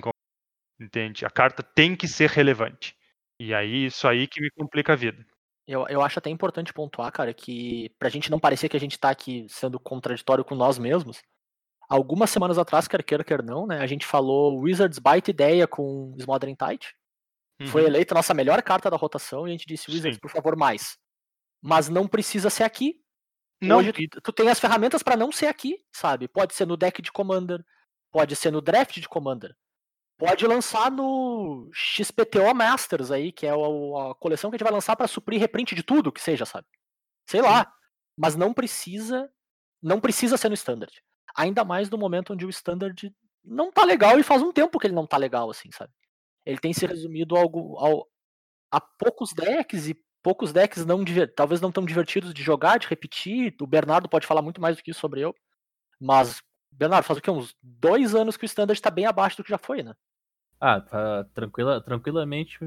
[0.80, 1.24] entende?
[1.24, 2.96] A carta tem que ser relevante.
[3.40, 5.24] E aí isso aí que me complica a vida.
[5.66, 8.98] Eu, eu acho até importante pontuar, cara, que pra gente não parecer que a gente
[8.98, 11.22] tá aqui sendo contraditório com nós mesmos,
[11.88, 16.14] algumas semanas atrás, quer queira, quer não, né, a gente falou Wizards baita ideia com
[16.18, 16.94] Smothering Tide,
[17.70, 17.88] foi Uhum.
[17.88, 20.20] eleita a nossa melhor carta da rotação e a gente disse, Wizards, Sim.
[20.20, 20.98] por favor, mais.
[21.62, 23.00] Mas não precisa ser aqui.
[23.60, 26.28] Não, Hoje tu, tu tem as ferramentas pra não ser aqui, sabe?
[26.28, 27.64] Pode ser no deck de Commander,
[28.12, 29.54] pode ser no draft de Commander.
[30.16, 34.72] Pode lançar no XPTO Masters aí, que é o- a coleção que a gente vai
[34.72, 36.66] lançar pra suprir reprint de tudo que seja, sabe?
[37.28, 37.72] Sei lá.
[38.16, 39.28] Mas não precisa,
[39.82, 41.02] não precisa ser no standard.
[41.36, 43.12] Ainda mais no momento onde o standard
[43.42, 45.92] não tá legal e faz um tempo que ele não tá legal assim, sabe?
[46.46, 48.08] Ele tem se resumido a, algo, ao,
[48.70, 51.04] a poucos decks e poucos decks não
[51.36, 53.54] talvez não tão divertidos de jogar, de repetir.
[53.60, 55.34] O Bernardo pode falar muito mais do que isso sobre eu.
[56.00, 57.30] Mas, Bernardo, faz o quê?
[57.30, 59.94] Uns dois anos que o standard tá bem abaixo do que já foi, né?
[60.58, 62.58] Ah, tá tranquila, tranquilamente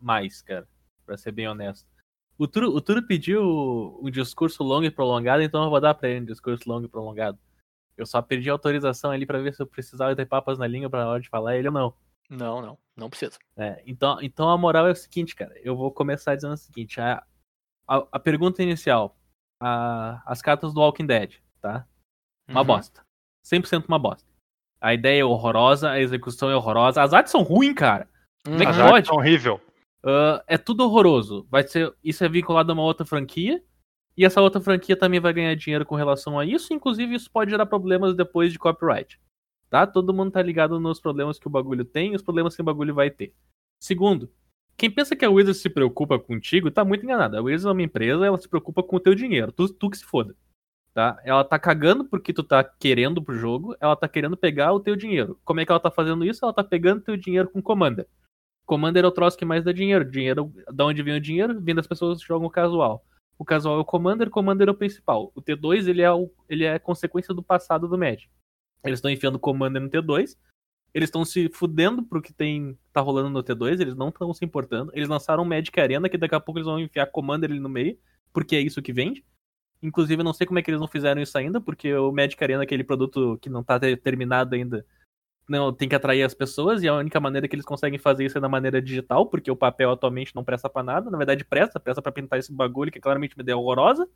[0.00, 0.66] mais, cara.
[1.04, 1.86] Pra ser bem honesto.
[2.38, 6.08] O Turo, o Turo pediu um discurso longo e prolongado, então eu vou dar pra
[6.08, 7.38] ele um discurso longo e prolongado.
[7.94, 11.06] Eu só pedi autorização ali pra ver se eu precisava ter papas na língua pra
[11.06, 11.94] hora de falar ele ou não.
[12.30, 13.38] Não, não, não precisa.
[13.56, 15.52] É, então, então a moral é o seguinte, cara.
[15.62, 17.22] Eu vou começar dizendo o seguinte: a,
[17.86, 19.16] a, a pergunta inicial.
[19.60, 21.86] a- as cartas do Walking Dead, tá?
[22.48, 22.66] Uma Uhum.
[22.66, 23.04] bosta.
[23.44, 24.28] 100% uma bosta.
[24.80, 27.00] A ideia é horrorosa, a execução é horrorosa.
[27.02, 28.08] As artes são ruins, cara.
[28.44, 28.82] Como é que As Uhum.
[28.82, 28.94] pode?
[28.96, 29.60] artes são horrível.
[30.04, 31.46] Ah, é tudo horroroso.
[31.48, 33.62] Vai ser, isso é vinculado a uma outra franquia.
[34.16, 36.74] E essa outra franquia também vai ganhar dinheiro com relação a isso.
[36.74, 39.20] Inclusive, isso pode gerar problemas depois de copyright.
[39.72, 39.86] Tá?
[39.86, 42.64] Todo mundo tá ligado nos problemas que o bagulho tem e os problemas que o
[42.64, 43.34] bagulho vai ter.
[43.80, 44.30] Segundo,
[44.76, 47.38] quem pensa que a Wizards se preocupa contigo tá muito enganado.
[47.38, 49.50] A Wizards é uma empresa, ela se preocupa com o teu dinheiro.
[49.50, 50.36] Tu, tu que se foda.
[50.92, 51.18] Tá?
[51.24, 54.94] Ela tá cagando porque tu tá querendo pro jogo, ela tá querendo pegar o teu
[54.94, 55.40] dinheiro.
[55.42, 56.44] Como é que ela tá fazendo isso?
[56.44, 58.06] Ela tá pegando teu dinheiro com Commander.
[58.66, 60.04] Commander é o troço que mais dá dinheiro.
[60.04, 61.58] Dinheiro, da onde vem o dinheiro?
[61.58, 63.02] Vem das pessoas que jogam casual.
[63.38, 65.32] O casual é o Commander, Commander é o principal.
[65.34, 68.30] O T2 ele é, o, ele é consequência do passado do Magic.
[68.84, 70.36] Eles estão enfiando Commander no T2.
[70.94, 74.44] Eles estão se fudendo pro que tem tá rolando no T2, eles não estão se
[74.44, 74.92] importando.
[74.94, 77.98] Eles lançaram Magic Arena que daqui a pouco eles vão enfiar Commander ali no meio,
[78.32, 79.24] porque é isso que vende.
[79.82, 82.42] Inclusive, eu não sei como é que eles não fizeram isso ainda, porque o Magic
[82.44, 84.86] Arena, aquele produto que não tá te- terminado ainda,
[85.48, 88.38] não tem que atrair as pessoas, e a única maneira que eles conseguem fazer isso
[88.38, 91.10] é da maneira digital, porque o papel atualmente não presta pra nada.
[91.10, 94.08] Na verdade, presta, presta pra pintar esse bagulho, que é claramente uma ideia horrorosa.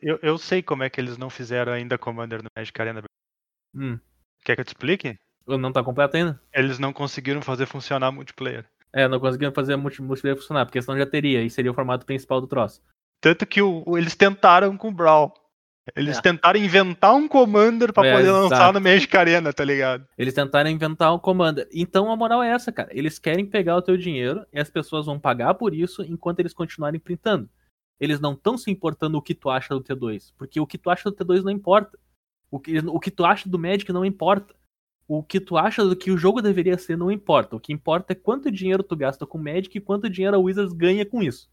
[0.00, 3.02] Eu, eu sei como é que eles não fizeram ainda Commander no Magic Arena.
[3.76, 3.98] Hum,
[4.44, 5.16] Quer que eu te explique?
[5.46, 6.40] não tá completo ainda?
[6.52, 8.64] Eles não conseguiram fazer funcionar multiplayer.
[8.92, 12.40] É, não conseguiram fazer multiplayer funcionar, porque senão já teria, e seria o formato principal
[12.40, 12.80] do troço.
[13.20, 15.32] Tanto que o, eles tentaram com o Brawl.
[15.94, 16.20] Eles É.
[16.20, 18.72] tentaram inventar um Commander pra É, poder lançar exato.
[18.72, 20.04] no Magic Arena, tá ligado?
[20.18, 21.68] Eles tentaram inventar um Commander.
[21.72, 22.88] Então a moral é essa, cara.
[22.92, 26.52] Eles querem pegar o teu dinheiro e as pessoas vão pagar por isso enquanto eles
[26.52, 27.48] continuarem printando.
[28.00, 30.32] Eles não estão se importando o que tu acha do T2.
[30.36, 31.96] Porque o que tu acha do T2 não importa.
[32.56, 34.54] O que, o que tu acha do Magic não importa.
[35.06, 37.54] O que tu acha do que o jogo deveria ser não importa.
[37.54, 40.72] O que importa é quanto dinheiro tu gasta com Magic e quanto dinheiro a Wizards
[40.72, 41.48] ganha com isso.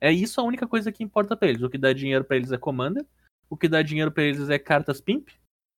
[0.00, 1.62] É isso a única coisa que importa pra eles.
[1.62, 3.04] O que dá dinheiro pra eles é Commander.
[3.50, 5.28] O que dá dinheiro pra eles é cartas Pimp.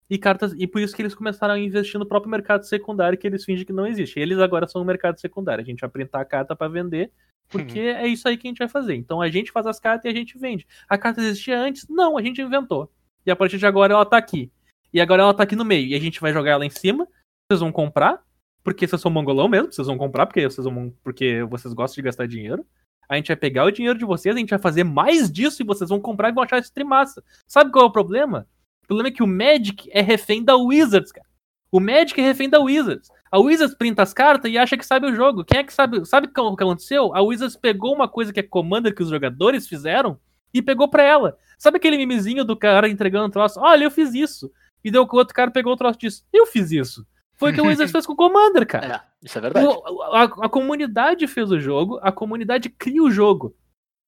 [0.08, 3.26] E cartas e por isso que eles começaram a investir no próprio mercado secundário que
[3.26, 4.18] eles fingem que não existe.
[4.18, 5.62] Eles agora são um mercado secundário.
[5.62, 7.10] A gente vai printar a carta pra vender,
[7.48, 8.94] porque é isso aí que a gente vai fazer.
[8.94, 10.66] Então a gente faz as cartas e a gente vende.
[10.88, 11.86] A carta existia antes?
[11.88, 12.90] Não, a gente inventou.
[13.26, 14.50] E a partir de agora ela tá aqui.
[14.92, 15.88] E agora ela tá aqui no meio.
[15.88, 17.06] E a gente vai jogar ela em cima.
[17.48, 18.22] Vocês vão comprar,
[18.62, 22.02] porque vocês são mongolão mesmo, vocês vão comprar porque vocês vão porque vocês gostam de
[22.02, 22.66] gastar dinheiro.
[23.08, 25.64] A gente vai pegar o dinheiro de vocês, a gente vai fazer mais disso e
[25.64, 27.24] vocês vão comprar e vão achar isso trimassa.
[27.46, 28.46] Sabe qual é o problema?
[28.84, 31.26] O problema é que o Magic é refém da Wizards, cara.
[31.72, 33.10] O Magic é refém da Wizards.
[33.30, 35.44] A Wizards printa as cartas e acha que sabe o jogo.
[35.44, 36.04] Quem é que sabe?
[36.06, 37.14] Sabe o que aconteceu?
[37.14, 40.18] A Wizards pegou uma coisa que é Commander que os jogadores fizeram
[40.52, 41.36] e pegou pra ela.
[41.58, 43.60] Sabe aquele memezinho do cara entregando um troço?
[43.60, 44.50] Olha, eu fiz isso.
[44.84, 46.24] E deu que o outro cara pegou o troço disso.
[46.32, 47.06] Eu fiz isso.
[47.34, 48.86] Foi o que a Wizards fez com o Commander, cara.
[49.22, 49.66] É, isso é verdade.
[49.66, 53.54] O- a, a comunidade fez o jogo, a comunidade cria o jogo.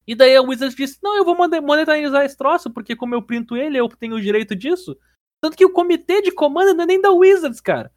[0.06, 3.22] E daí a Wizards disse: Não, eu vou mone- monetarizar esse troço, porque como eu
[3.22, 4.96] printo ele, eu tenho o direito disso.
[5.42, 7.90] Tanto que o comitê de comando não é nem da Wizards, cara.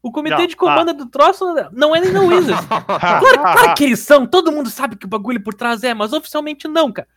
[0.00, 2.64] O comitê Não, de comando do troço não é nem da Wizards.
[2.70, 6.12] Claro, claro que eles são, todo mundo sabe que o bagulho por trás é, mas
[6.12, 7.08] oficialmente não, cara.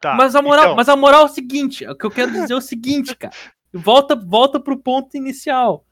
[0.00, 2.30] Tá, mas, a moral, então, mas a moral é o seguinte: o que eu quero
[2.30, 3.34] dizer é o seguinte, cara.
[3.72, 5.84] Volta, volta pro ponto inicial.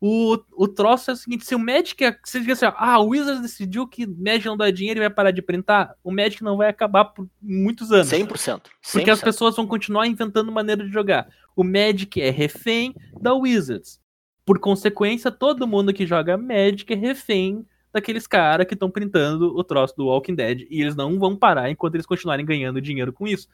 [0.00, 1.98] O, o troço é o seguinte: se o Magic.
[2.24, 5.30] Se diz assim, ah, o Wizards decidiu que Magic não dá dinheiro e vai parar
[5.30, 8.08] de printar, o Magic não vai acabar por muitos anos.
[8.08, 8.28] 100%.
[8.28, 8.62] 100%.
[8.92, 11.28] Porque as pessoas vão continuar inventando maneira de jogar.
[11.56, 13.98] O Magic é refém da Wizards.
[14.44, 19.64] Por consequência, todo mundo que joga Magic é refém daqueles caras que estão printando o
[19.64, 20.66] troço do Walking Dead.
[20.68, 23.48] E eles não vão parar enquanto eles continuarem ganhando dinheiro com isso.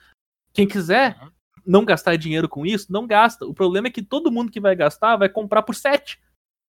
[0.52, 1.30] Quem quiser Uhum.
[1.66, 3.44] Não gastar dinheiro com isso, não gasta.
[3.46, 6.20] O problema é que todo mundo que vai gastar vai comprar por 7.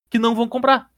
[0.09, 0.91] Que não vão comprar.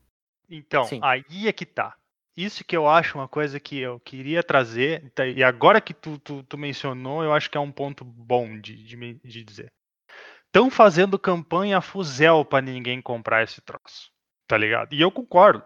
[0.50, 1.00] Então, Sim.
[1.02, 1.96] aí é que tá.
[2.36, 6.18] Isso que eu acho uma coisa que eu queria trazer, tá, e agora que tu,
[6.18, 9.72] tu, tu mencionou, eu acho que é um ponto bom de, de, de dizer.
[10.48, 14.12] Estão fazendo campanha fuzel pra ninguém comprar esse troço,
[14.48, 14.94] tá ligado?
[14.94, 15.64] E eu concordo,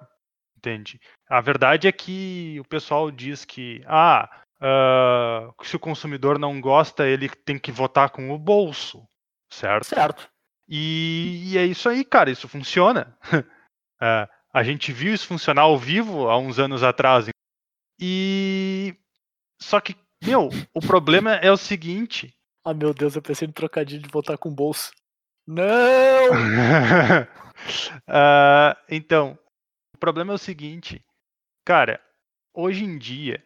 [0.57, 0.99] entende?
[1.29, 7.07] A verdade é que o pessoal diz que, ah, ah, se o consumidor não gosta,
[7.07, 9.07] ele tem que votar com o bolso,
[9.51, 9.85] certo?
[9.85, 10.29] Certo.
[10.67, 13.17] E, e é isso aí, cara, isso funciona.
[14.01, 17.27] É, a gente viu isso funcionar ao vivo há uns anos atrás.
[17.99, 18.95] E.
[19.61, 22.33] Só que, meu, o problema é o seguinte.
[22.63, 24.91] Ah, meu Deus, eu pensei no trocadilho de voltar com bolso.
[25.45, 25.63] Não!
[28.07, 29.37] Ah, então,
[29.91, 31.03] o problema é o seguinte.
[31.65, 31.99] Cara,
[32.53, 33.43] hoje em dia,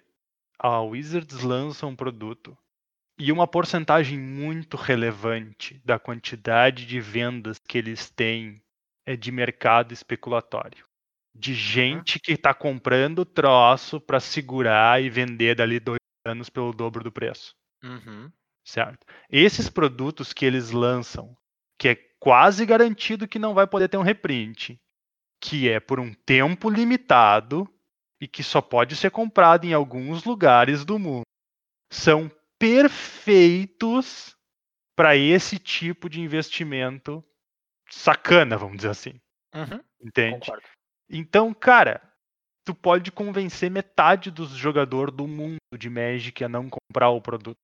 [0.64, 2.56] a Wizards lança um produto
[3.18, 8.62] e uma porcentagem muito relevante da quantidade de vendas que eles têm
[9.06, 10.86] é de mercado especulatório.
[11.34, 17.04] De gente que está comprando troço para segurar e vender dali dois anos pelo dobro
[17.04, 18.32] do preço Uhum.
[18.64, 19.06] certo?
[19.30, 21.36] Esses produtos que eles lançam,
[21.80, 24.80] que é quase garantido que não vai poder ter um reprint,
[25.42, 27.68] que é por um tempo limitado
[28.22, 31.24] e que só pode ser comprado em alguns lugares do mundo,
[31.92, 34.38] são perfeitos
[34.96, 37.24] para esse tipo de investimento
[37.90, 39.20] sacana, vamos dizer assim,
[39.54, 39.84] Uhum.
[40.00, 40.40] entende?
[40.40, 40.68] Concordo.
[41.10, 42.02] Então, cara,
[42.64, 47.58] tu pode convencer metade dos jogadores do mundo de Magic a não comprar o produto.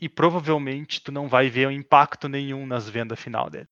[0.00, 3.68] E provavelmente tu não vai ver impacto nenhum nas vendas final dele.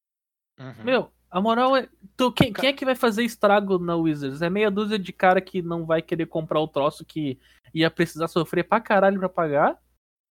[0.59, 0.85] Uhum.
[0.85, 1.89] Meu, a moral é.
[2.17, 4.43] Tu, quem, quem é que vai fazer estrago na Wizards?
[4.43, 7.39] É meia dúzia de cara que não vai querer comprar o troço que
[7.75, 9.79] ia precisar sofrer pra caralho pra pagar?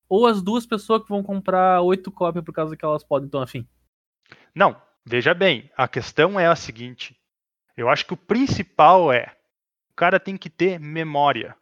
[0.07, 3.41] Ou as duas pessoas que vão comprar oito cópias por causa que elas podem, então
[3.41, 3.67] afim?
[4.53, 7.17] Não, veja bem, a questão é a seguinte.
[7.75, 9.34] Eu acho que o principal é
[9.89, 11.55] o cara tem que ter memória,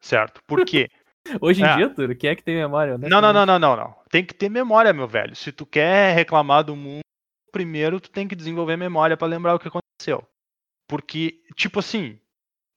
[0.00, 0.42] certo?
[0.46, 0.88] Por quê?
[1.40, 1.76] Hoje em É.
[1.76, 2.98] dia, Turo, quem é que tem memória?
[2.98, 3.94] Não, não, não, não, não, não.
[4.10, 5.34] Tem que ter memória, meu velho.
[5.34, 7.00] Se tu quer reclamar do mundo,
[7.54, 10.26] primeiro tu tem que desenvolver memória pra lembrar o que aconteceu.
[10.88, 12.18] Porque, tipo assim,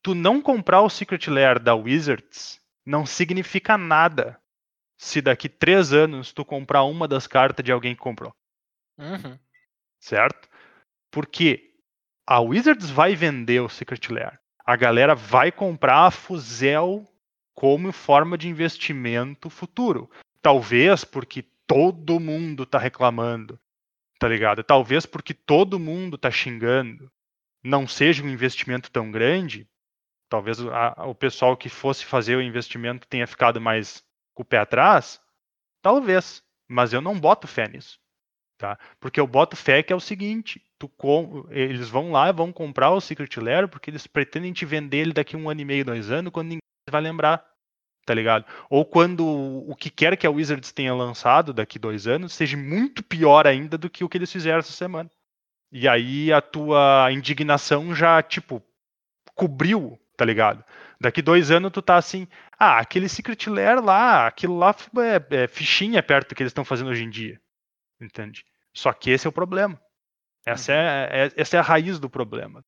[0.03, 4.39] tu não comprar o Secret Lair da Wizards não significa nada
[4.97, 8.31] se daqui três anos tu comprar uma das cartas de alguém que comprou,
[8.99, 9.37] Uhum.
[9.99, 10.47] certo?
[11.11, 11.73] Porque
[12.25, 14.39] a Wizards vai vender o Secret Lair.
[14.65, 17.05] A galera vai comprar a Fuzel
[17.55, 20.09] como forma de investimento futuro.
[20.41, 23.59] talvez porque todo mundo tá reclamando,
[24.19, 24.63] tá ligado?
[24.63, 27.11] Talvez porque todo mundo tá xingando,
[27.63, 29.67] não seja um investimento tão grande.
[30.29, 34.03] Talvez a- o pessoal que fosse fazer o investimento tenha ficado mais
[34.33, 35.21] com o pé atrás.
[35.81, 37.97] Talvez, mas eu não boto fé nisso,
[38.57, 38.77] tá?
[38.99, 41.45] Porque eu boto fé que é o seguinte: tu com...
[41.49, 45.37] eles vão lá, vão comprar o Secret Lair porque eles pretendem te vender ele daqui
[45.37, 46.59] um ano e meio, dois anos, quando ninguém
[46.89, 47.45] vai lembrar,
[48.07, 48.45] tá ligado?
[48.69, 53.03] Ou quando o que quer que a Wizards tenha lançado daqui dois anos seja muito
[53.03, 55.11] pior ainda do que o que eles fizeram essa semana.
[55.69, 58.63] E aí a tua indignação já, tipo,
[59.35, 60.63] cobriu, tá ligado?
[61.01, 64.73] Daqui dois anos tu tá assim, ah, aquele Secret Lair lá, aquilo lá
[65.29, 67.41] é, é fichinha perto do que eles estão fazendo hoje em dia.
[67.99, 68.45] Entende?
[68.73, 69.77] Só que esse é o problema.
[70.45, 72.63] Essa é, é- essa é a raiz do problema.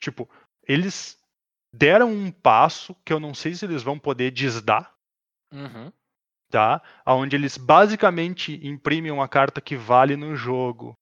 [0.00, 0.28] Tipo,
[0.66, 1.16] eles
[1.72, 4.94] deram um passo que eu não sei se eles vão poder desdar,
[5.52, 5.92] Uhum.
[6.50, 6.82] tá?
[7.06, 10.96] Onde eles basicamente imprimem uma carta que vale no jogo,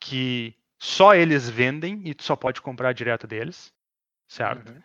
[0.00, 3.72] que só eles vendem e tu só pode comprar direto deles,
[4.28, 4.72] certo?
[4.72, 4.82] Uhum.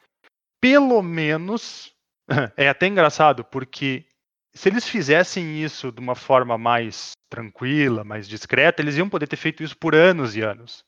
[0.59, 1.93] Pelo menos
[2.57, 4.05] é até engraçado porque
[4.53, 9.35] se eles fizessem isso de uma forma mais tranquila, mais discreta, eles iam poder ter
[9.35, 10.85] feito isso por anos e anos,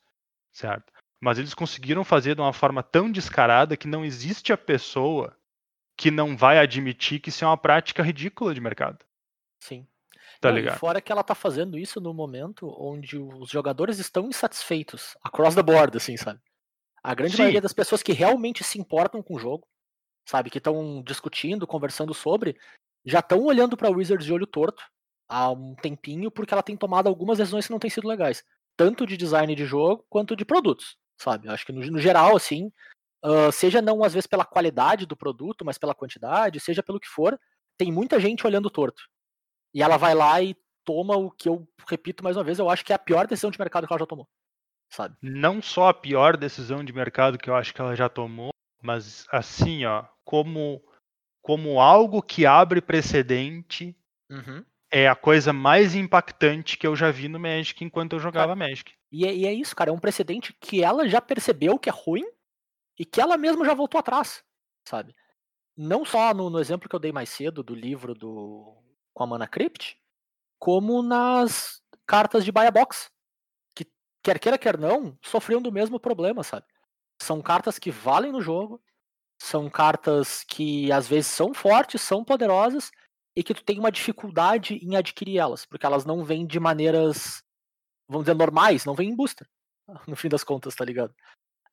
[0.52, 0.92] certo?
[1.20, 5.36] Mas eles conseguiram fazer de uma forma tão descarada que não existe a pessoa
[5.96, 9.04] que não vai admitir que isso é uma prática ridícula de mercado.
[9.60, 9.86] Sim.
[10.40, 10.78] Tá Não, e ligado?
[10.78, 15.62] fora que ela tá fazendo isso no momento onde os jogadores estão insatisfeitos, across the
[15.62, 16.40] board, assim, sabe?
[17.02, 17.38] A grande Sim.
[17.38, 19.66] maioria das pessoas que realmente se importam com o jogo,
[20.24, 22.56] sabe, que estão discutindo, conversando sobre,
[23.04, 24.84] já estão olhando pra Wizards de olho torto
[25.28, 28.44] há um tempinho, porque ela tem tomado algumas decisões que não têm sido legais,
[28.76, 31.48] tanto de design de jogo quanto de produtos, sabe?
[31.48, 32.72] Eu Acho que no, no geral, assim,
[33.22, 37.08] ah, seja não às vezes pela qualidade do produto, mas pela quantidade, seja pelo que
[37.08, 37.38] for,
[37.76, 39.02] tem muita gente olhando torto.
[39.74, 42.84] E ela vai lá e toma o que eu repito mais uma vez, eu acho
[42.84, 44.28] que é a pior decisão de mercado que ela já tomou.
[44.90, 45.16] Sabe?
[45.20, 48.50] Não só a pior decisão de mercado que eu acho que ela já tomou,
[48.80, 50.82] mas assim, ó, como
[51.42, 53.96] como algo que abre precedente
[54.90, 58.92] é a coisa mais impactante que eu já vi no Magic enquanto eu jogava Magic.
[59.10, 61.92] E, é, e é isso, cara, é um precedente que ela já percebeu que é
[61.92, 62.24] ruim
[62.98, 64.42] e que ela mesma já voltou atrás,
[64.86, 65.14] sabe?
[65.76, 68.76] Não só no, no exemplo que eu dei mais cedo do livro do
[69.14, 69.98] com a Mana Crypt,
[70.58, 73.10] como nas cartas de Buy Box,
[73.74, 73.86] que
[74.22, 76.66] quer queira quer não, sofriam do mesmo problema, sabe?
[77.20, 78.82] São cartas que valem no jogo,
[79.40, 82.90] são cartas que às vezes são fortes, são poderosas
[83.36, 87.42] e que tu tem uma dificuldade em adquirir elas, porque elas não vêm de maneiras,
[88.08, 89.48] vamos dizer, normais, não vêm em booster,
[90.06, 91.14] no fim das contas, tá ligado?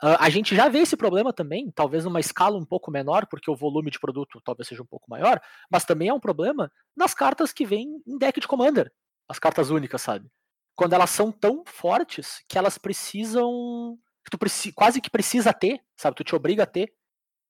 [0.02, 3.50] Ah, a gente já vê esse problema também, talvez numa escala um pouco menor, porque
[3.50, 5.42] o volume de produto talvez seja um pouco maior,
[5.72, 8.92] mas também é um problema nas cartas que vêm em deck de Commander,
[9.28, 10.30] as cartas únicas, sabe?
[10.76, 13.98] Quando elas são tão fortes que elas precisam.
[14.24, 16.18] que Tu preci- quase que precisa ter, sabe?
[16.18, 16.94] Tu te obriga a ter.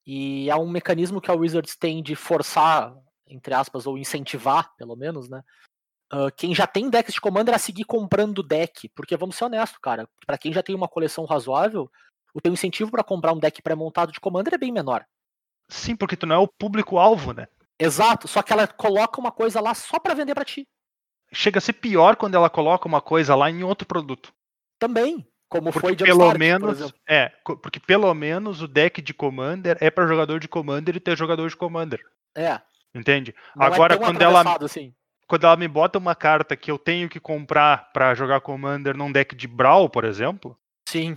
[0.06, 2.96] E é um mecanismo que a Wizards tem de forçar,
[3.28, 5.42] entre aspas, ou incentivar, pelo menos, né?
[6.10, 8.90] ah, quem já tem decks de Commander a seguir comprando deck.
[8.90, 10.08] Porque vamos ser honestos, cara.
[10.26, 11.90] Pra quem já tem uma coleção razoável,
[12.34, 15.06] o teu incentivo pra comprar um deck pré-montado de Commander é bem menor.
[15.68, 17.48] Sim, porque tu não é o público-alvo, né?
[17.80, 20.68] Exato, só que ela coloca uma coisa lá só pra vender pra ti.
[21.34, 24.32] Chega a ser pior quando ela coloca uma coisa lá em outro produto.
[24.80, 25.28] Também.
[25.50, 27.30] Como Porque foi de pelo menos, é,
[27.62, 31.50] porque pelo menos o deck de Commander é para jogador de Commander e ter jogador
[31.50, 32.00] de Commander,
[32.36, 32.62] É.
[32.96, 33.36] entende?
[33.56, 34.94] Não Agora é quando ela assim.
[35.28, 39.12] quando ela me bota uma carta que eu tenho que comprar para jogar Commander num
[39.12, 41.16] deck de Brawl, por exemplo, Sim.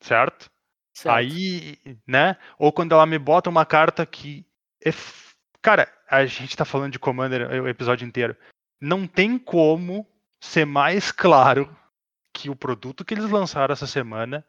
[0.00, 0.50] certo?
[0.92, 1.16] certo.
[1.16, 2.36] Aí, né?
[2.58, 4.46] Ou quando ela me bota uma carta que.
[4.84, 4.90] é
[5.60, 8.36] Cara, a gente tá falando de Commander o episódio inteiro.
[8.80, 10.06] Não tem como
[10.38, 11.74] ser mais claro
[12.34, 14.44] que o produto que eles lançaram essa semana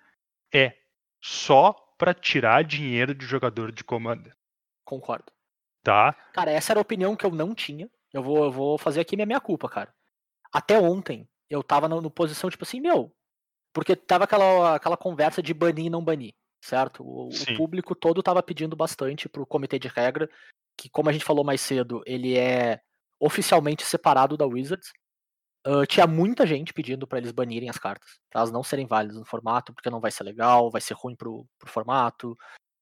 [0.53, 0.75] é
[1.21, 4.35] só pra tirar dinheiro de jogador de Commander,
[4.83, 5.31] Concordo.
[5.85, 6.13] Tá?
[6.33, 7.89] Cara, essa era a opinião que eu não tinha.
[8.11, 9.93] Eu vou, eu vou fazer aqui minha meia culpa, cara.
[10.51, 13.13] Até ontem, eu tava na posição, tipo assim, meu.
[13.71, 17.03] Porque tava aquela, aquela conversa de banir e não banir, certo?
[17.03, 20.27] O, o público todo tava pedindo bastante pro comitê de regra,
[20.75, 22.81] que, como a gente falou mais cedo, ele é
[23.19, 24.91] oficialmente separado da Wizards.
[25.63, 29.17] Ah, tinha muita gente pedindo pra eles banirem as cartas, pra elas não serem válidas
[29.17, 32.35] no formato, porque não vai ser legal, vai ser ruim pro, pro formato.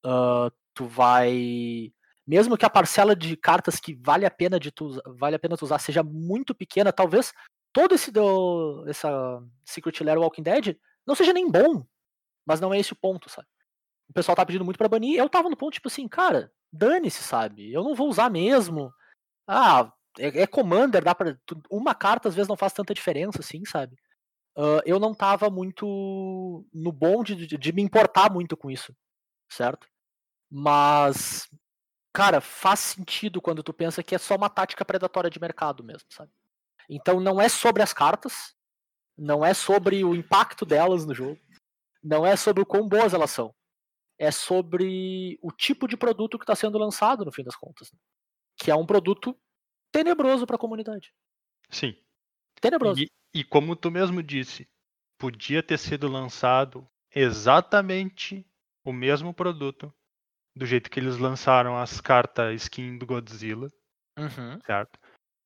[0.05, 1.91] Ah, tu vai
[2.25, 5.57] mesmo que a parcela de cartas que vale a pena de tu, vale a pena
[5.57, 7.33] tu usar seja muito pequena, talvez
[7.73, 11.85] todo esse do essa Secret Lair Walking Dead não seja nem bom,
[12.45, 13.47] mas não é esse o ponto, sabe?
[14.09, 17.23] O pessoal tá pedindo muito pra banir, eu tava no ponto tipo assim, cara, dane-se,
[17.23, 17.71] sabe?
[17.73, 18.93] Eu não vou usar mesmo.
[19.47, 21.15] Ah, é, é Commander, dá
[21.45, 23.97] tu- Uma carta às vezes não faz tanta diferença, assim, sabe?
[24.57, 28.95] Ah, eu não tava muito no bonde de, de me importar muito com isso,
[29.51, 29.87] certo?
[30.51, 31.49] Mas,
[32.13, 36.07] cara, faz sentido quando tu pensa que é só uma tática predatória de mercado mesmo,
[36.09, 36.31] sabe?
[36.87, 38.55] Então não é sobre as cartas,
[39.17, 41.39] não é sobre o impacto delas no jogo,
[42.03, 43.53] não é sobre o quão boas elas são.
[44.17, 47.91] É sobre o tipo de produto que está sendo lançado, no fim das contas.
[47.91, 47.97] né?
[48.57, 49.35] Que é um produto
[49.91, 51.13] tenebroso para a comunidade.
[51.69, 51.97] Sim.
[52.61, 53.01] Tenebroso.
[53.01, 54.69] E, e como tu mesmo disse,
[55.17, 58.45] podia ter sido lançado exatamente
[58.83, 59.93] o mesmo produto
[60.55, 63.69] do jeito que eles lançaram as cartas skin do Godzilla,
[64.17, 64.59] Uhum.
[64.65, 64.99] certo?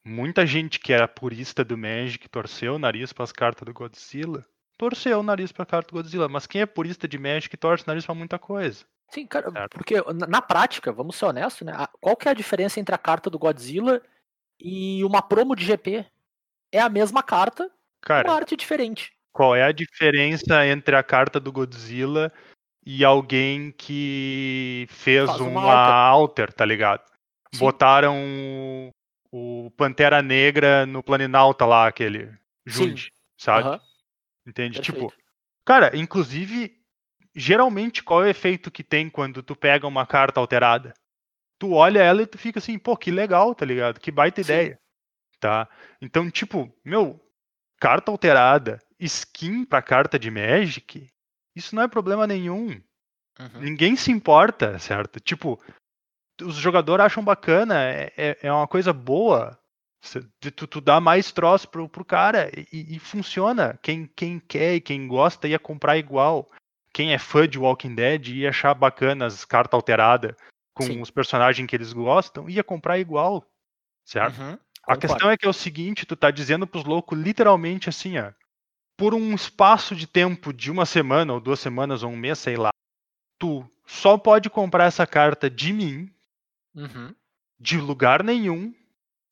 [0.05, 4.45] Muita gente que era purista do Magic torceu o nariz para as cartas do Godzilla.
[4.77, 7.83] Torceu o nariz para a carta do Godzilla, mas quem é purista de Magic torce
[7.83, 8.85] o nariz para muita coisa.
[9.09, 9.71] Sim, cara, Certo.
[9.77, 9.95] porque
[10.27, 11.73] na, prática, vamos ser honestos, né?
[11.99, 14.01] Qual que é a diferença entre a carta do Godzilla
[14.59, 16.05] e uma promo de GP?
[16.71, 19.13] É a mesma carta, com Cara, arte diferente.
[19.33, 22.31] qual é a diferença entre a carta do Godzilla
[22.89, 25.93] e alguém que fez Faz uma uma alter.
[25.93, 27.03] alter, tá ligado?
[27.53, 27.59] Sim.
[27.59, 32.31] Botaram o, o Pantera Negra no Planinauta lá, aquele
[32.65, 33.67] Jude, sabe?
[33.67, 33.81] Aham,
[34.47, 34.79] Entende?
[34.79, 35.07] perfeito.
[35.09, 35.23] Tipo,
[35.65, 36.81] cara, inclusive,
[37.35, 40.93] geralmente qual é o efeito que tem quando tu pega uma carta alterada?
[41.59, 43.99] Tu olha ela e tu fica assim, pô, que legal, tá ligado?
[43.99, 44.53] Que baita Sim.
[44.53, 44.79] ideia,
[45.41, 45.67] tá?
[46.01, 47.19] Então, tipo, meu,
[47.81, 51.09] carta alterada, skin pra carta de Magic,
[51.57, 52.81] isso não é problema nenhum.
[53.39, 53.61] Uhum.
[53.61, 55.19] Ninguém se importa, certo?
[55.19, 55.59] Tipo,
[56.41, 59.57] os jogadores acham bacana, é, é- é uma coisa boa.
[60.39, 63.77] Tu, tu dá mais troço pro, pro cara e, e funciona.
[63.81, 66.49] Quem, quem quer e quem gosta ia comprar igual.
[66.93, 70.35] Quem é fã de Walking Dead ia achar bacana as cartas alteradas
[70.73, 71.01] com Sim.
[71.01, 73.43] os personagens que eles gostam, ia comprar igual.
[74.05, 74.39] Certo?
[74.39, 78.17] Uhum, A questão é que é o seguinte, tu tá dizendo pros loucos literalmente assim,
[78.19, 78.31] ó.
[78.97, 82.57] Por um espaço de tempo de uma semana, ou duas semanas, ou um mês, sei
[82.57, 82.69] lá,
[83.39, 86.11] tu só pode comprar essa carta de mim,
[86.75, 87.13] Uhum.
[87.59, 88.73] de lugar nenhum,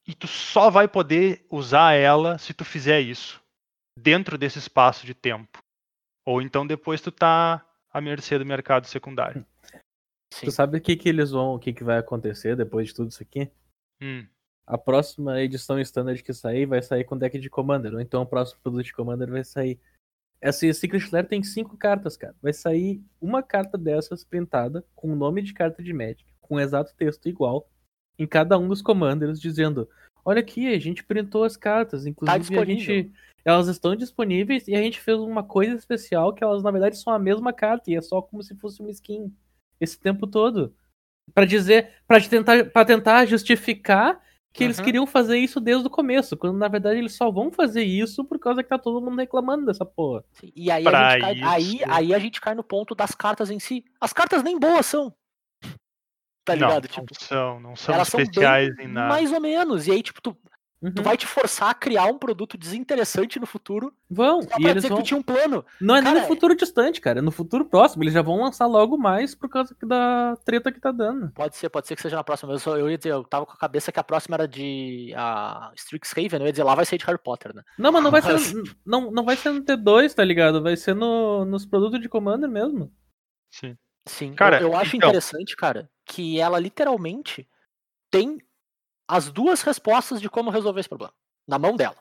[0.08, 3.42] e tu só vai poder usar ela se tu fizer isso.
[3.98, 5.60] Dentro desse espaço de tempo.
[6.26, 9.46] Ou então depois tu tá à mercê do mercado secundário.
[10.34, 10.46] Sim.
[10.48, 13.10] Tu sabe o que, que eles vão, o que, que vai acontecer depois de tudo
[13.10, 13.50] isso aqui?
[14.02, 14.28] Hum,
[14.68, 18.26] A próxima edição standard que sair vai sair com deck de Commander, ou então o
[18.26, 19.80] próximo produto de Commander vai sair.
[20.42, 22.36] Essa Secret Lair tem cinco cartas, cara.
[22.42, 26.96] Vai sair uma carta dessas printada com o nome de carta de Magic, com exato
[26.96, 27.70] texto igual,
[28.18, 29.88] em cada um dos Commanders, dizendo:
[30.24, 33.14] Olha aqui, a gente printou as cartas, inclusive a disponível." gente.
[33.44, 37.14] Elas estão disponíveis e a gente fez uma coisa especial que elas, na verdade, são
[37.14, 39.32] a mesma carta, e é só como se fosse uma skin
[39.80, 40.74] esse tempo todo.
[41.34, 44.20] Pra dizer, para tentar, pra tentar justificar
[44.56, 44.86] que eles Uhum.
[44.86, 48.40] queriam fazer isso desde o começo, quando na verdade eles só vão fazer isso por
[48.40, 50.24] causa que tá todo mundo reclamando dessa porra.
[50.56, 53.14] E aí Pra a, gente cai, aí, isso- aí a gente cai no ponto das
[53.14, 53.84] cartas em si.
[54.00, 55.14] As cartas nem boas são.
[56.46, 56.84] Tá não, ligado?
[56.98, 59.10] não Tipo, são, não são elas são especiais bem, em nada.
[59.10, 59.88] mais ou menos.
[59.88, 60.38] E aí, tipo, tu,
[60.82, 60.92] Uhum.
[60.92, 64.70] tu vai te forçar a criar um produto desinteressante no futuro Vão, só e pra
[64.72, 64.98] eles dizer vão.
[64.98, 65.66] que tu tinha um plano.
[65.82, 67.20] Não é nem Cara, no futuro distante, cara.
[67.20, 68.04] É no futuro próximo.
[68.04, 71.32] Eles já vão lançar logo mais por causa da treta que tá dando.
[71.32, 72.52] Pode ser, pode ser que seja na próxima.
[72.54, 75.12] Eu, só, eu ia dizer, eu tava com a cabeça que a próxima era de
[75.16, 77.64] a Strixhaven, eu ia dizer, lá vai ser de Harry Potter, né?
[77.80, 78.34] Não, mas não vai ser.
[78.34, 80.62] Mas- Não, não vai ser no T2, tá ligado?
[80.62, 82.94] Vai ser no, nos produtos de Commander mesmo.
[83.50, 83.76] Sim.
[84.08, 87.48] Sim, Cara, eu, eu acho então- interessante, cara, que ela literalmente
[88.12, 88.38] tem
[89.08, 91.14] as duas respostas de como resolver esse problema
[91.48, 91.98] na mão dela.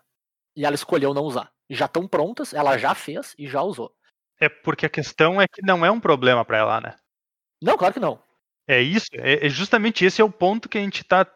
[0.57, 1.51] E ela escolheu não usar.
[1.69, 3.95] Já estão prontas, ela já fez e já usou.
[4.41, 6.97] É porque a questão é que não é um problema pra ela, né?
[7.63, 8.23] Não, claro que não.
[8.67, 11.27] É isso, é, é justamente esse é o ponto que a gente tá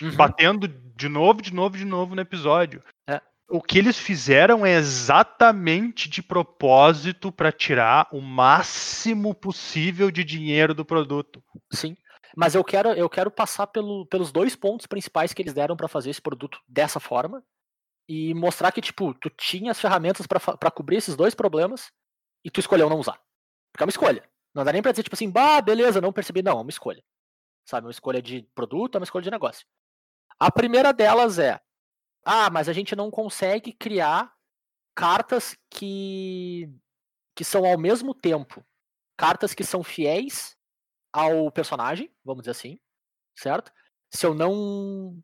[0.00, 0.16] Uhum.
[0.16, 2.82] batendo de novo, de novo, de novo no episódio.
[3.06, 3.20] É.
[3.48, 10.74] O que eles fizeram é exatamente de propósito pra tirar o máximo possível de dinheiro
[10.74, 11.42] do produto.
[11.70, 11.96] Sim.
[12.36, 15.88] Mas eu quero, eu quero passar pelo- pelos dois pontos principais que eles deram pra
[15.88, 17.44] fazer esse produto dessa forma
[18.08, 21.90] e mostrar que, tipo, tu tinha as ferramentas pra cobrir esses dois problemas
[22.44, 23.20] e tu escolheu não usar.
[23.72, 24.28] Porque é uma escolha.
[24.54, 26.42] Não dá nem pra dizer, tipo assim, bah, beleza, não percebi.
[26.42, 27.02] Não, é uma escolha.
[27.66, 29.66] Sabe, uma escolha de produto, é uma escolha de negócio.
[30.38, 31.60] A primeira delas é,
[32.24, 34.32] ah, mas a gente não consegue criar
[34.94, 36.68] cartas que,
[37.34, 38.64] que são ao mesmo tempo
[39.16, 40.56] cartas que são fiéis
[41.14, 42.80] ao personagem, vamos dizer assim,
[43.38, 43.72] certo?
[44.12, 45.16] Se eu não.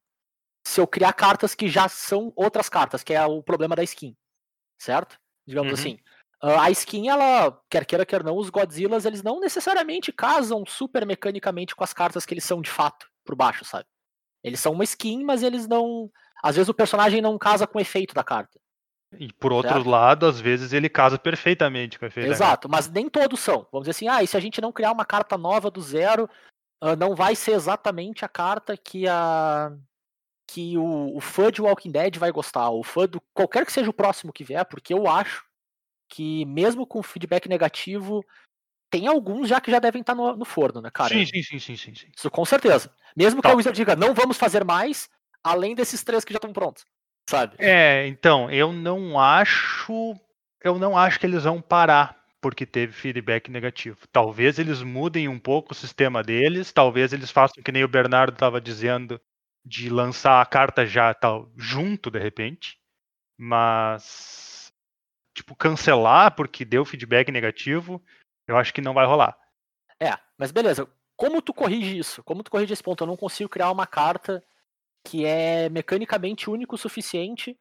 [0.64, 4.16] Se eu criar cartas que já são outras cartas, que é o problema da skin,
[4.78, 5.18] certo?
[5.46, 5.78] Digamos Uhum.
[5.78, 5.98] assim.
[6.40, 11.04] Ah, a skin, ela, quer queira, quer não, os Godzillas, eles não necessariamente casam super
[11.04, 13.86] mecanicamente com as cartas que eles são de fato, por baixo, sabe?
[14.42, 16.10] Eles são uma skin, mas eles não.
[16.42, 18.58] Às vezes o personagem não casa com o efeito da carta.
[19.18, 19.88] E por outro Certo.
[19.88, 22.28] lado, às vezes ele casa perfeitamente com o efeito.
[22.28, 22.44] carta.
[22.44, 23.66] Exato, mas nem todos são.
[23.72, 26.28] Vamos dizer assim, ah, e se a gente não criar uma carta nova do zero,
[26.80, 29.72] ah, não vai ser exatamente a carta que a
[30.52, 33.88] que o, o fã de Walking Dead vai gostar, o fã do qualquer que seja
[33.88, 35.44] o próximo que vier, porque eu acho
[36.08, 38.24] que mesmo com feedback negativo,
[38.90, 41.08] tem alguns já que já devem estar no, no forno, né, cara?
[41.14, 42.08] Sim, sim, sim, sim, sim, sim.
[42.16, 42.92] Isso com certeza.
[43.16, 43.54] Mesmo que Tá.
[43.54, 45.08] a Wizard diga, não vamos fazer mais,
[45.44, 46.84] além desses três que já estão prontos,
[47.28, 47.56] sabe?
[47.58, 50.16] É, então, eu não acho.
[50.62, 53.98] Eu não acho que eles vão parar porque teve feedback negativo.
[54.10, 58.32] Talvez eles mudem um pouco o sistema deles, talvez eles façam que nem o Bernardo
[58.32, 59.20] estava dizendo,
[59.64, 62.78] de lançar a carta já tal, junto de repente.
[63.38, 64.72] Mas
[65.34, 68.02] tipo, cancelar porque deu feedback negativo,
[68.46, 69.36] eu acho que não vai rolar.
[69.98, 70.88] É, mas beleza.
[71.16, 72.22] Como tu corrige isso?
[72.24, 73.02] Como tu corrige esse ponto?
[73.02, 74.42] Eu não consigo criar uma carta
[75.04, 77.58] que é mecanicamente único o suficiente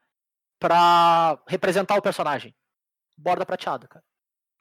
[0.60, 2.56] pra representar o personagem.
[3.18, 4.04] Borda prateada, cara.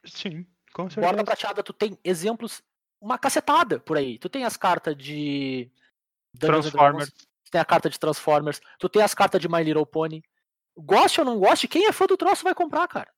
[0.04, 1.24] Sim, com Borda certeza.
[1.24, 2.62] prateada, tu tem exemplos,
[3.00, 4.18] uma cacetada por aí.
[4.18, 5.70] Tu tem as cartas de
[6.38, 7.10] Transformers.
[7.44, 10.22] Tu tem a carta de Transformers, tu tem as cartas de My Little Pony.
[10.76, 13.10] Goste ou não goste, quem é fã do troço vai comprar, cara.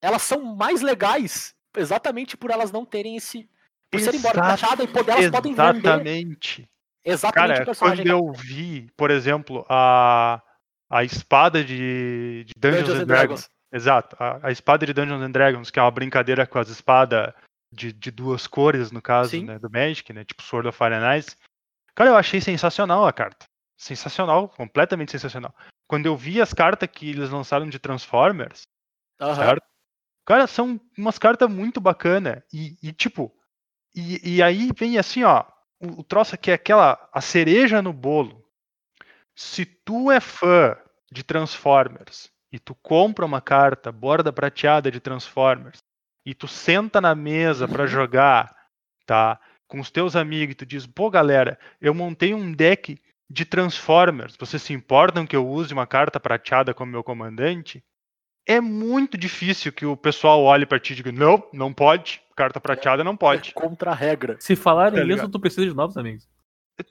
[0.00, 3.50] Elas são mais legais exatamente por elas não terem esse.
[3.90, 6.70] Por serem borda prateada e poder, elas podem vender Exatamente.
[7.04, 8.04] Exatamente o Cara, personagem.
[8.04, 10.42] quando eu vi, por exemplo, a,
[10.90, 13.50] a espada de, de Dungeons, and Dragons.
[13.72, 17.32] Exato, a, a espada de Dungeons and Dragons, que é uma brincadeira com as espadas
[17.72, 20.24] de, de duas cores, no caso, né, do Magic, né?
[20.24, 21.36] Tipo Sword of Fire and Ice.
[21.94, 23.46] Cara, eu achei sensacional a carta.
[23.76, 25.54] Sensacional, completamente sensacional.
[25.86, 28.62] Quando eu vi as cartas que eles lançaram de Transformers,
[29.20, 29.34] Aham.
[29.34, 29.66] certo?
[30.24, 32.42] Cara, são umas cartas muito bacanas.
[32.52, 33.32] E, e, tipo,
[33.94, 35.44] e, e aí vem assim, ó,
[35.86, 38.44] o, troço aqui é aquela, a cereja no bolo.
[39.34, 40.76] Se tu é fã
[41.10, 45.82] de Transformers e tu compra uma carta borda prateada de Transformers
[46.24, 48.54] e tu senta na mesa pra jogar,
[49.04, 49.40] tá?
[49.66, 54.36] Com os teus amigos e tu diz, pô, galera, eu montei um deck de Transformers.
[54.38, 57.82] Vocês se importam que eu use uma carta prateada como meu comandante?
[58.46, 62.60] É muito difícil que o pessoal olhe pra ti e diga, não, não pode, carta
[62.60, 63.54] prateada não É pode.
[63.54, 64.36] contra a regra.
[64.38, 66.28] Se falarem Tá isso, tu precisa de novos amigos.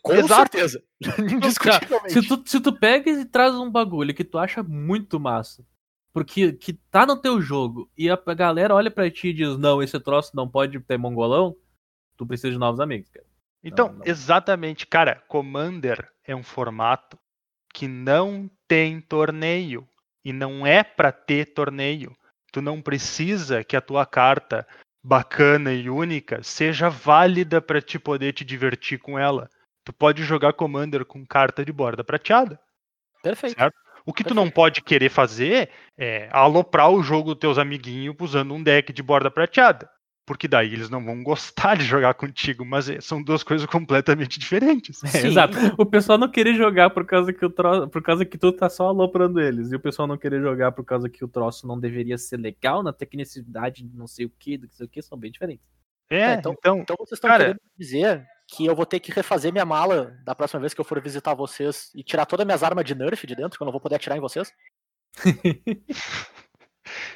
[0.02, 0.52] Com Exato.
[0.58, 0.84] certeza.
[1.20, 2.14] Indiscutivelmente.
[2.14, 5.64] se, tu, se tu pega e traz um bagulho que tu acha muito massa,
[6.12, 9.82] porque que tá no teu jogo, e a galera olha pra ti e diz, não,
[9.84, 11.56] esse troço não pode ter mongolão,
[12.18, 13.26] tu precisa de novos amigos, cara.
[13.64, 14.06] Então, Não, não.
[14.06, 17.18] exatamente, cara, Commander é um formato
[17.74, 19.88] que não tem torneio
[20.24, 22.16] e não é pra ter torneio.
[22.52, 24.68] Tu não precisa que a tua carta
[25.04, 29.50] bacana e única seja válida pra te poder te divertir com ela.
[29.84, 32.60] Tu pode jogar Commander com carta de borda prateada.
[33.22, 33.58] Perfeito.
[33.58, 33.76] Certo.
[34.06, 38.54] O que tu não pode querer fazer é aloprar o jogo dos teus amiguinhos usando
[38.54, 39.90] um deck de borda prateada.
[40.26, 44.40] Porque daí eles não vão gostar de jogar contigo, mas é- são duas coisas completamente
[44.40, 45.04] diferentes.
[45.04, 45.58] É, exato.
[45.78, 48.70] O pessoal não querer jogar por causa que o troço, por causa que tu tá
[48.70, 49.72] só aloprando eles.
[49.72, 52.82] E o pessoal não querer jogar por causa que o troço não deveria ser legal
[52.82, 55.66] na tecnicidade de não sei o que, do que sei o que, são bem diferentes.
[56.10, 59.52] É, É, então, Então vocês estão Cara- querendo dizer que eu vou ter que refazer
[59.52, 62.64] minha mala da próxima vez que eu for visitar vocês e tirar todas as minhas
[62.64, 64.54] armas de nerf de dentro, que eu não vou poder atirar em vocês?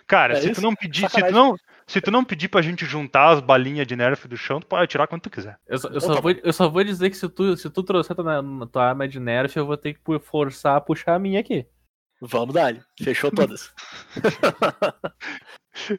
[0.08, 0.62] cara, é se isso?
[0.62, 1.36] tu não pedir, se tu Sacanagem.
[1.36, 1.56] não,
[1.90, 4.92] se tu não pedir pra gente juntar as balinhas de nerf do chão, tu pode
[4.92, 5.58] tirar quando tu quiser.
[5.66, 8.16] Eu só, eu, só vou, eu só vou dizer que se tu, se tu trouxer
[8.16, 11.66] tua, tua arma de nerf, eu vou ter que forçar a puxar a minha aqui.
[12.20, 12.86] Vamos dar.
[13.02, 13.74] Fechou todas.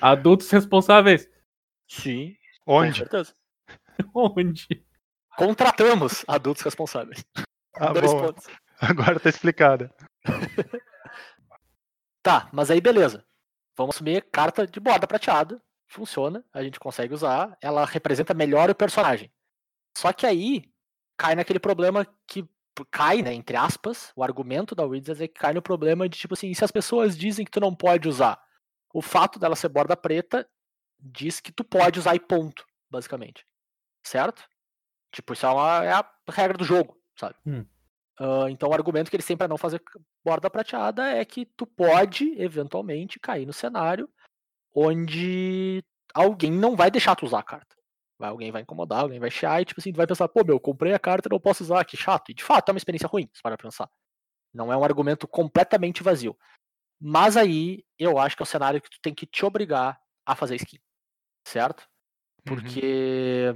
[0.00, 1.28] Adultos responsáveis.
[1.88, 2.34] Sim.
[2.64, 2.98] Com Onde?
[2.98, 3.34] certeza.
[4.14, 4.84] Onde?
[5.36, 7.24] Contratamos adultos responsáveis.
[7.76, 8.46] Ah, Dois bom, pontos.
[8.80, 9.94] agora tá explicada.
[12.20, 13.24] Tá, mas aí beleza.
[13.78, 15.62] Vamos assumir carta de borda prateada.
[15.86, 17.56] Funciona, a gente consegue usar.
[17.62, 19.32] Ela representa melhor o personagem.
[19.96, 20.64] Só que aí
[21.16, 22.44] cai naquele problema que
[22.90, 26.34] cai, né, entre aspas, o argumento da Wizards é que cai no problema de tipo
[26.34, 28.40] assim, se as pessoas dizem que tu não pode usar,
[28.92, 30.48] o fato dela ser borda preta
[30.98, 33.44] diz que tu pode usar e ponto, basicamente.
[34.02, 34.42] Certo?
[35.12, 37.36] Tipo, isso é, uma, é a regra do jogo, sabe?
[37.46, 37.64] Hum.
[38.18, 39.82] Ah, então o argumento que eles têm pra não fazer
[40.24, 44.10] borda prateada é que tu pode, eventualmente, cair no cenário
[44.74, 45.82] onde
[46.14, 47.76] alguém não vai deixar tu usar a carta.
[48.18, 50.58] Vai, alguém vai incomodar, alguém vai chiar e tipo assim, tu vai pensar, pô, meu,
[50.58, 52.30] comprei a carta e não posso usar, que chato.
[52.30, 53.88] E de fato é uma experiência ruim, se para pensar.
[54.52, 56.36] Não é um argumento completamente vazio.
[57.00, 60.34] Mas aí eu acho que é o cenário que tu tem que te obrigar a
[60.34, 60.80] fazer skin.
[61.46, 61.82] Certo?
[61.82, 62.56] Uhum.
[62.56, 63.54] Porque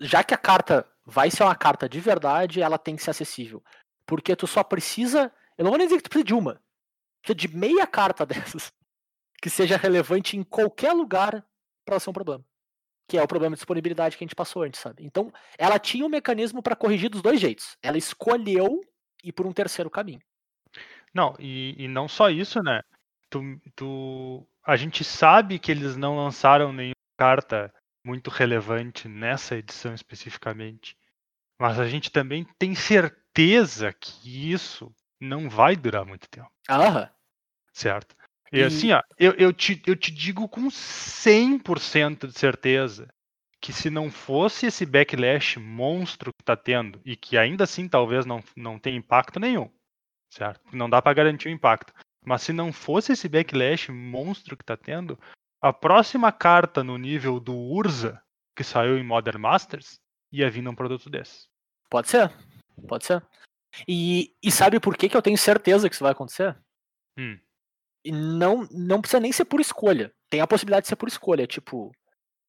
[0.00, 3.62] já que a carta vai ser uma carta de verdade, ela tem que ser acessível.
[4.06, 5.32] Porque tu só precisa.
[5.56, 6.60] Eu não vou nem dizer que tu precisa de uma.
[7.20, 8.72] Precisa de meia carta dessas
[9.40, 11.44] que seja relevante em qualquer lugar
[11.84, 12.44] para ser um problema.
[13.08, 15.04] Que é o problema de disponibilidade que a gente passou antes, sabe?
[15.04, 17.76] Então, ela tinha um mecanismo para corrigir dos dois jeitos.
[17.82, 18.80] Ela escolheu
[19.22, 20.20] ir por um terceiro caminho.
[21.12, 22.82] Não, e, e não só isso, né?
[23.28, 23.40] Tu,
[23.74, 27.72] tu, a gente sabe que eles não lançaram nenhuma carta
[28.04, 30.96] muito relevante nessa edição especificamente.
[31.58, 37.08] Mas a gente também tem certeza que isso não vai durar muito tempo, Aham.
[37.72, 38.16] certo?
[38.52, 43.08] E, E- assim, ó, eu, eu, te, eu te digo com 100% de certeza
[43.60, 48.26] que se não fosse esse backlash monstro que tá tendo, e que ainda assim talvez
[48.26, 49.70] não, não tenha impacto nenhum,
[50.28, 50.60] certo?
[50.72, 51.94] Não dá para garantir o impacto.
[52.24, 55.16] Mas se não fosse esse backlash monstro que tá tendo,
[55.62, 58.20] a próxima carta no nível do Urza,
[58.56, 60.00] que saiu em Modern Masters,
[60.32, 61.46] ia vir num produto desse.
[61.88, 62.32] Pode ser.
[62.88, 63.24] Pode ser.
[63.86, 66.60] E, e sabe por que, que eu tenho certeza que isso vai acontecer?
[67.18, 67.38] Hum.
[68.04, 70.12] E não, não precisa nem ser por escolha.
[70.28, 71.46] Tem a possibilidade de ser por escolha.
[71.46, 71.92] Tipo,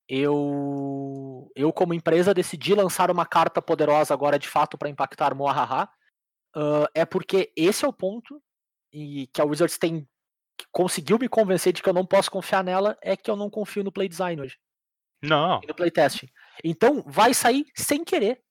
[0.09, 5.87] eu, eu como empresa decidi lançar uma carta poderosa agora de fato para impactar Moahaha.
[6.55, 8.41] Ah, é porque esse é o ponto
[8.91, 10.07] e que a Wizards tem
[10.71, 13.83] conseguiu me convencer de que eu não posso confiar nela é que eu não confio
[13.83, 14.57] no play design hoje
[15.21, 16.29] Não, e no playtesting.
[16.63, 18.41] Então vai sair sem querer.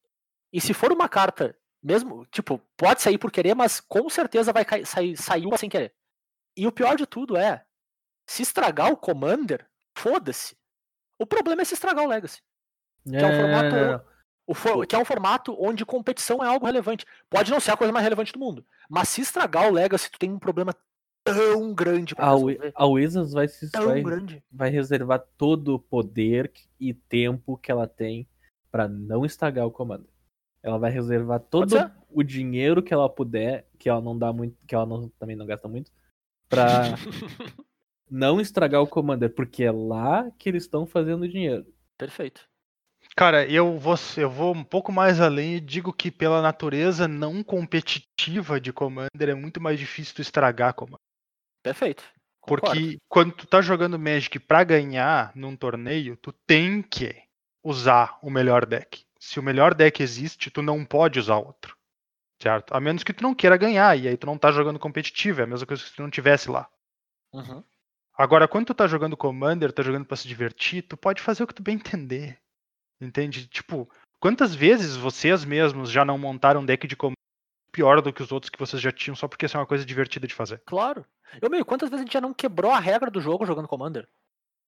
[0.53, 4.64] E se for uma carta, mesmo, tipo, pode sair por querer, mas com certeza vai
[4.84, 5.94] sair, sair uma sem querer.
[6.57, 7.64] E o pior de tudo é,
[8.26, 10.57] se estragar o Commander, foda-se.
[11.18, 12.42] O problema é se estragar o Legacy.
[13.09, 13.76] Que é um formato,
[14.46, 17.07] o for- que é um formato onde competição é algo relevante.
[17.30, 18.66] Pode não ser a coisa mais relevante do mundo.
[18.88, 20.74] Mas se estragar o Legacy, tu tem um problema
[21.25, 22.35] tão grande pra A,
[22.75, 24.43] a Wizards vai, se, Tão vai, grande.
[24.51, 28.27] vai reservar todo o poder e tempo que ela tem
[28.70, 30.07] pra não estragar o comando.
[30.62, 31.75] Ela vai reservar todo
[32.11, 35.47] o dinheiro que ela puder, que ela não dá muito, que ela não- também não
[35.47, 35.91] gasta muito,
[36.49, 36.83] pra
[38.11, 41.66] não estragar o Commander, porque é lá que eles estão fazendo dinheiro.
[41.99, 42.49] Perfeito.
[43.16, 47.43] Cara, eu vou, eu vou um pouco mais além e digo que pela natureza não
[47.43, 51.01] competitiva de Commander é muito mais difícil tu estragar Commander.
[51.63, 52.03] Perfeito.
[52.41, 52.75] Concordo.
[52.75, 57.15] Porque quando tu tá jogando Magic pra ganhar num torneio, tu tem que
[57.63, 59.05] usar o melhor deck.
[59.21, 61.77] Se o melhor deck existe, tu não pode usar outro.
[62.43, 62.75] Certo?
[62.75, 65.45] A menos que tu não queira ganhar, e aí tu não tá jogando competitivo, é
[65.45, 66.69] a mesma coisa que se tu não tivesse lá.
[67.33, 67.63] Uhum.
[68.19, 71.47] Agora, quando tu tá jogando Commander, tá jogando pra se divertir, tu pode fazer o
[71.47, 72.39] que tu bem entender.
[73.01, 73.47] Entende?
[73.47, 73.89] Tipo,
[74.19, 77.22] quantas vezes vocês mesmos já não montaram um deck de Commander
[77.73, 79.85] pior do que os outros que vocês já tinham, só porque isso é uma coisa
[79.85, 80.62] divertida de fazer?
[80.66, 81.05] Claro.
[81.41, 84.07] Eu meio, quantas vezes a gente já não quebrou a regra do jogo jogando Commander?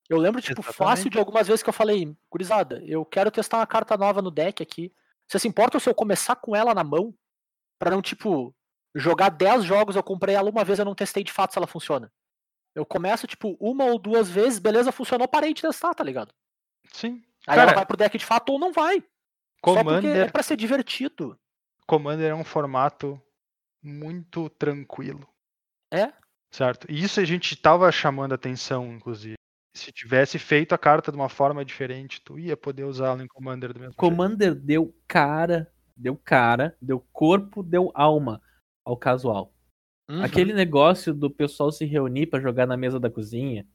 [0.09, 0.77] Eu lembro, tipo, Exatamente.
[0.77, 4.31] fácil de algumas vezes que eu falei, gurizada, eu quero testar uma carta nova no
[4.31, 4.93] deck aqui.
[5.29, 7.15] Você se importa se eu começar com ela na mão?
[7.79, 8.55] Pra não, tipo,
[8.95, 11.67] jogar 10 jogos, eu comprei ela uma vez, eu não testei de fato se ela
[11.67, 12.13] funciona.
[12.75, 16.35] Eu começo, tipo, uma ou duas vezes, beleza, funcionou, parei de testar, tá ligado?
[16.93, 17.23] Sim.
[17.47, 19.01] Aí Cara, ela vai pro deck de fato ou não vai.
[19.01, 19.05] Só
[19.61, 21.39] porque é Commander, pra ser divertido.
[21.87, 23.21] Commander é um formato
[23.83, 25.29] muito tranquilo.
[25.93, 26.13] É?
[26.53, 26.91] Certo?
[26.91, 29.35] E isso a gente tava chamando atenção, inclusive.
[29.77, 33.73] Se tivesse feito a carta de uma forma diferente, tu ia poder usá-la em Commander
[33.73, 33.99] do mesmo jeito.
[33.99, 38.41] Commander deu cara, deu cara, deu corpo, deu alma
[38.85, 39.53] ao casual.
[40.09, 40.23] Uhum.
[40.23, 43.67] Aquele negócio do pessoal se reunir pra jogar na mesa da cozinha,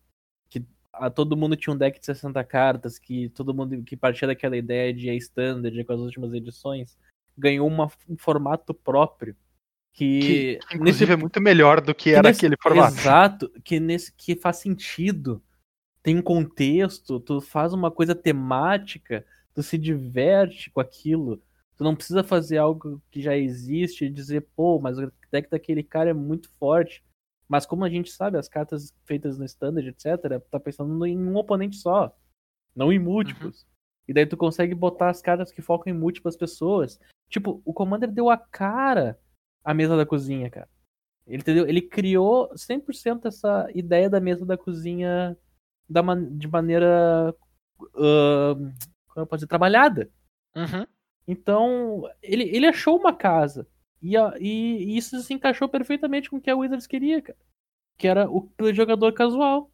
[0.48, 4.28] que a, todo mundo tinha um deck de 60 cartas, que todo mundo que partia
[4.28, 6.98] daquela ideia de standard com as últimas edições,
[7.40, 9.36] ganhou uma- um formato próprio.
[9.94, 12.94] Que, Que, inclusive, é muito melhor do que era nesse- aquele formato.
[12.96, 15.42] Exato, que nesse que faz sentido.
[16.02, 21.42] Tem um contexto, tu faz uma coisa temática, tu se diverte com aquilo.
[21.76, 25.84] Tu não precisa fazer algo que já existe e dizer, pô, mas o deck daquele
[25.84, 27.04] cara é muito forte.
[27.48, 31.36] Mas como a gente sabe, as cartas feitas no standard, etc., tá pensando em um
[31.36, 32.16] oponente só,
[32.76, 33.66] não em múltiplos.
[34.08, 37.00] E daí tu consegue botar as cartas que focam em múltiplas pessoas.
[37.30, 39.20] Tipo, o Commander deu a cara
[39.64, 40.68] à mesa da cozinha, cara.
[41.28, 41.68] Ele, entendeu?
[41.68, 45.38] ele criou 100% essa ideia da mesa da cozinha
[45.88, 47.36] da man- de maneira
[47.96, 48.72] ahn,
[49.08, 50.10] como eu posso dizer, trabalhada.
[50.56, 50.86] Uhum.
[51.28, 53.68] Então, ele, ele achou uma casa.
[54.02, 57.38] E, a- e- e isso se encaixou perfeitamente com o que a Wizards queria, cara.
[57.98, 59.70] Que era o, o jogador casual.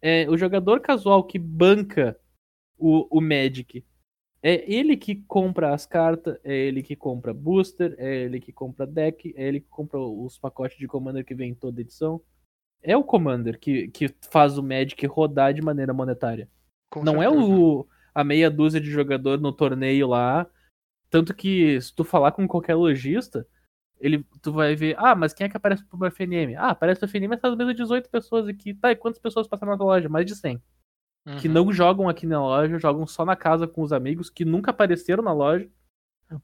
[0.00, 2.16] É, o jogador casual que banca
[2.78, 3.84] o, o Magic.
[4.42, 8.86] É ele que compra as cartas, é ele que compra booster, é ele que compra
[8.86, 12.20] deck, é ele que compra os pacotes de Commander que vem em toda edição.
[12.82, 16.48] É o Commander que, que faz o Magic rodar de maneira monetária.
[16.90, 17.52] Com Não é certeza.
[17.52, 20.50] o, a meia dúzia de jogador no torneio lá
[21.12, 23.46] Tanto que se tu falar com qualquer lojista,
[24.00, 26.56] ele, tu vai ver, ah, mas quem é que aparece pro FNM?
[26.56, 28.72] Ah, aparece o FNM, mas tá mesmo 18 pessoas aqui.
[28.72, 30.08] Tá, e quantas pessoas passaram na loja?
[30.08, 30.58] Mais de 100.
[31.40, 31.54] Que Uhum.
[31.54, 35.22] não jogam aqui na loja, jogam só na casa com os amigos, que nunca apareceram
[35.22, 35.68] na loja,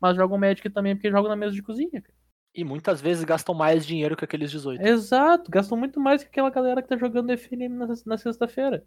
[0.01, 1.91] mas jogam Magic também porque jogam na mesa de cozinha.
[2.01, 2.15] cara.
[2.55, 4.81] E muitas vezes gastam mais dinheiro que aqueles 18.
[4.81, 8.85] Exato, gastam muito mais que aquela galera que tá jogando FNM na, na sexta-feira.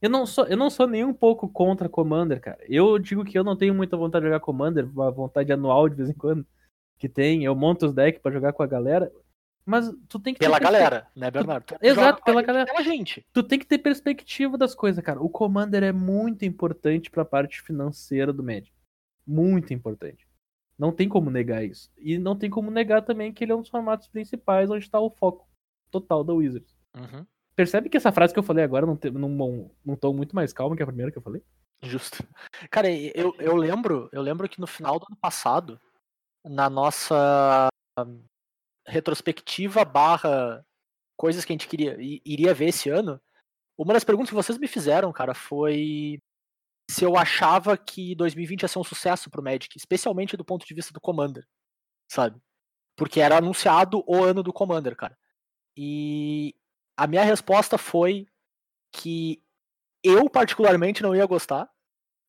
[0.00, 2.58] Eu não, sou, eu não sou nem um pouco contra Commander, cara.
[2.68, 5.96] Eu digo que eu não tenho muita vontade de jogar Commander, uma vontade anual de
[5.96, 6.46] vez em quando
[6.98, 7.44] que tem.
[7.44, 9.10] Eu monto os decks pra jogar com a galera.
[9.66, 11.64] Mas tu tem que ter Pela galera, né, Bernardo?
[11.64, 12.66] Tu Exato, pela gente, galera.
[12.66, 13.26] Pela gente.
[13.32, 15.22] Tu tem que ter perspectiva das coisas, cara.
[15.22, 18.72] O Commander é muito importante pra parte financeira do Magic.
[19.26, 20.28] Muito importante.
[20.78, 21.90] Não tem como negar isso.
[21.96, 25.00] E não tem como negar também que ele é um dos formatos principais onde tá
[25.00, 25.48] o foco
[25.90, 26.76] total da Wizards.
[26.94, 27.24] Uhum.
[27.56, 30.34] Percebe que essa frase que eu falei agora não tem num, num, num tom muito
[30.34, 31.42] mais calmo que a primeira que eu falei?
[31.82, 32.26] Justo.
[32.70, 35.80] Cara, eu, eu lembro, eu lembro que no final do ano passado,
[36.44, 37.68] na nossa
[38.86, 40.64] retrospectiva barra
[41.16, 43.20] coisas que a gente queria iria ver esse ano,
[43.78, 46.20] uma das perguntas que vocês me fizeram, cara, foi
[46.90, 50.74] se eu achava que 2020 ia ser um sucesso pro Magic, especialmente do ponto de
[50.74, 51.46] vista do Commander,
[52.10, 52.40] sabe?
[52.96, 55.16] Porque era anunciado o ano do Commander, cara.
[55.76, 56.54] E
[56.96, 58.26] a minha resposta foi
[58.92, 59.42] que
[60.02, 61.68] eu particularmente não ia gostar,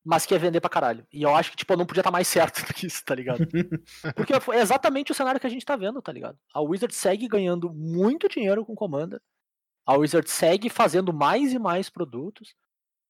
[0.05, 1.05] mas que ia vender pra caralho.
[1.11, 3.15] E eu acho que, tipo, eu não podia estar mais certo do que isso, tá
[3.15, 3.39] ligado?
[4.15, 6.37] Porque foi exatamente o cenário que a gente tá vendo, tá ligado?
[6.53, 9.19] A Wizard segue ganhando muito dinheiro com Commander.
[9.85, 12.55] A Wizard segue fazendo mais e mais produtos.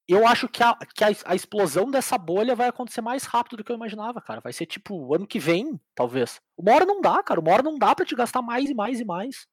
[0.08, 3.64] Eu acho que, a, que a, a explosão dessa bolha vai acontecer mais rápido do
[3.64, 4.40] que eu imaginava, cara.
[4.40, 6.40] Vai ser tipo ano que vem, talvez.
[6.58, 7.40] Uma hora não dá, cara.
[7.40, 9.48] Uma hora não dá pra te gastar mais e mais e mais.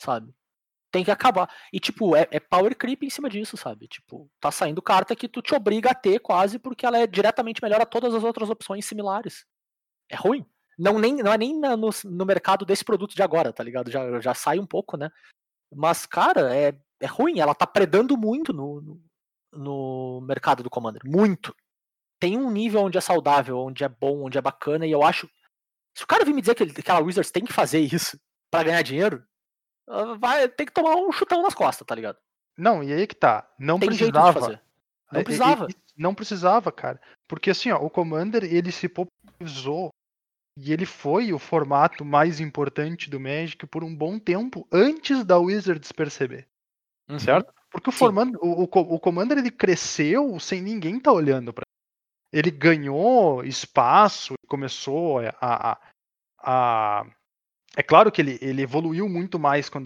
[0.00, 0.32] Sabe?
[0.92, 1.48] Tem que acabar.
[1.72, 3.88] E, tipo, é, é power creep em cima disso, sabe?
[3.88, 7.62] Tipo, tá saindo carta que tu te obriga a ter quase porque ela é diretamente
[7.62, 9.46] melhor a todas as outras opções similares.
[10.10, 10.44] É ruim.
[10.78, 13.90] Não, nem, não é nem na- no, no mercado desse produto de agora, tá ligado?
[13.90, 15.10] Já, já sai um pouco, né?
[15.74, 17.40] Mas, cara, é, é ruim.
[17.40, 19.00] Ela tá predando muito no, no,
[19.54, 21.00] no mercado do Commander.
[21.06, 21.56] Muito.
[22.20, 25.26] Tem um nível onde é saudável, onde é bom, onde é bacana, e eu acho.
[25.96, 28.20] Se o cara vir me dizer que, ele, que a Wizards tem que fazer isso
[28.50, 29.24] pra ganhar dinheiro,
[30.18, 32.18] vai ter que tomar um chutão nas costas, tá ligado?
[32.56, 33.48] Não, e aí que tá.
[33.58, 34.40] Não Tem precisava.
[35.10, 35.66] Não É, é, precisava.
[35.66, 37.00] é, Não precisava, cara.
[37.28, 39.90] Porque assim, ó, o Commander ele se popularizou
[40.58, 45.38] e ele foi o formato mais importante do Magic por um bom tempo antes da
[45.38, 46.46] Wizards perceber,
[47.08, 47.18] Uhum.
[47.18, 47.52] certo?
[47.70, 51.62] Porque o, formando, o, o, co- o Commander ele cresceu sem ninguém tá olhando para
[52.30, 55.78] ele ganhou espaço, começou a, a,
[56.38, 57.06] a-
[57.76, 59.84] é claro que ele, ele evoluiu muito mais quando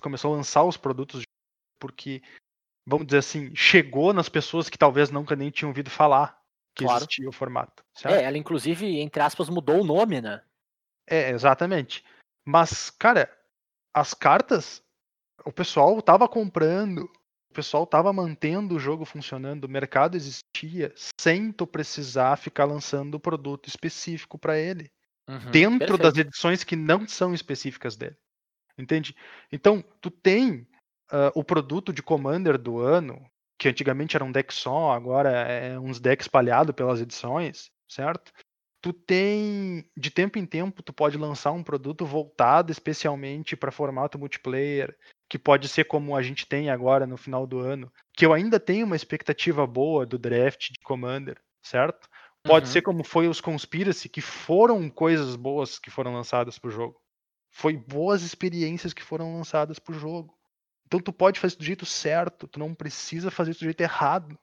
[0.00, 1.22] começou a lançar os produtos,
[1.80, 2.22] porque
[2.86, 6.40] vamos dizer assim, chegou nas pessoas que talvez nunca nem tinham ouvido falar
[6.74, 6.98] que Claro.
[6.98, 7.82] existia o formato.
[7.94, 8.14] certo?
[8.14, 10.42] É, ela inclusive, entre aspas, mudou o nome, né?
[11.06, 12.04] É, exatamente.
[12.46, 13.30] Mas, cara,
[13.92, 14.82] as cartas,
[15.44, 17.10] o pessoal tava comprando,
[17.50, 23.20] o pessoal tava mantendo o jogo funcionando, o mercado existia sem tu precisar ficar lançando
[23.20, 24.90] produto específico para ele,
[25.28, 26.28] Uhum, dentro das perfeito.
[26.28, 28.16] edições que não são específicas dele.
[28.78, 29.14] Entende?
[29.52, 30.66] Então, tu tem
[31.10, 33.24] ah, o produto de Commander do ano,
[33.58, 38.32] que antigamente era um deck só, agora é uns decks espalhado pelas edições, certo?
[38.80, 44.18] Tu tem, de tempo em tempo, tu pode lançar um produto voltado especialmente para formato
[44.18, 44.96] multiplayer,
[45.28, 48.60] que pode ser como a gente tem agora no final do ano, que eu ainda
[48.60, 52.07] tenho uma expectativa boa do draft de Commander, certo?
[52.48, 52.72] Pode Uhum.
[52.72, 57.00] ser como foi os Conspiracy, que foram coisas boas que foram lançadas pro jogo.
[57.50, 60.36] Foi boas experiências que foram lançadas pro jogo.
[60.86, 63.80] Então tu pode fazer isso do jeito certo, tu não precisa fazer isso do jeito
[63.80, 64.38] errado.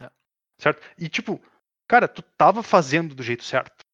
[0.00, 0.10] É.
[0.58, 0.82] Certo?
[0.98, 1.40] E tipo,
[1.88, 3.84] cara, tu tava fazendo do jeito certo.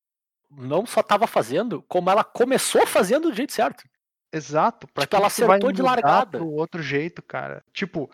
[0.51, 3.85] Não só tava fazendo, como ela começou fazendo do jeito certo.
[4.33, 4.87] Exato.
[4.89, 6.39] Pra Tipo, que ela tu vai acertou de largada.
[6.39, 7.63] pro outro jeito, cara.
[7.73, 8.11] Tipo,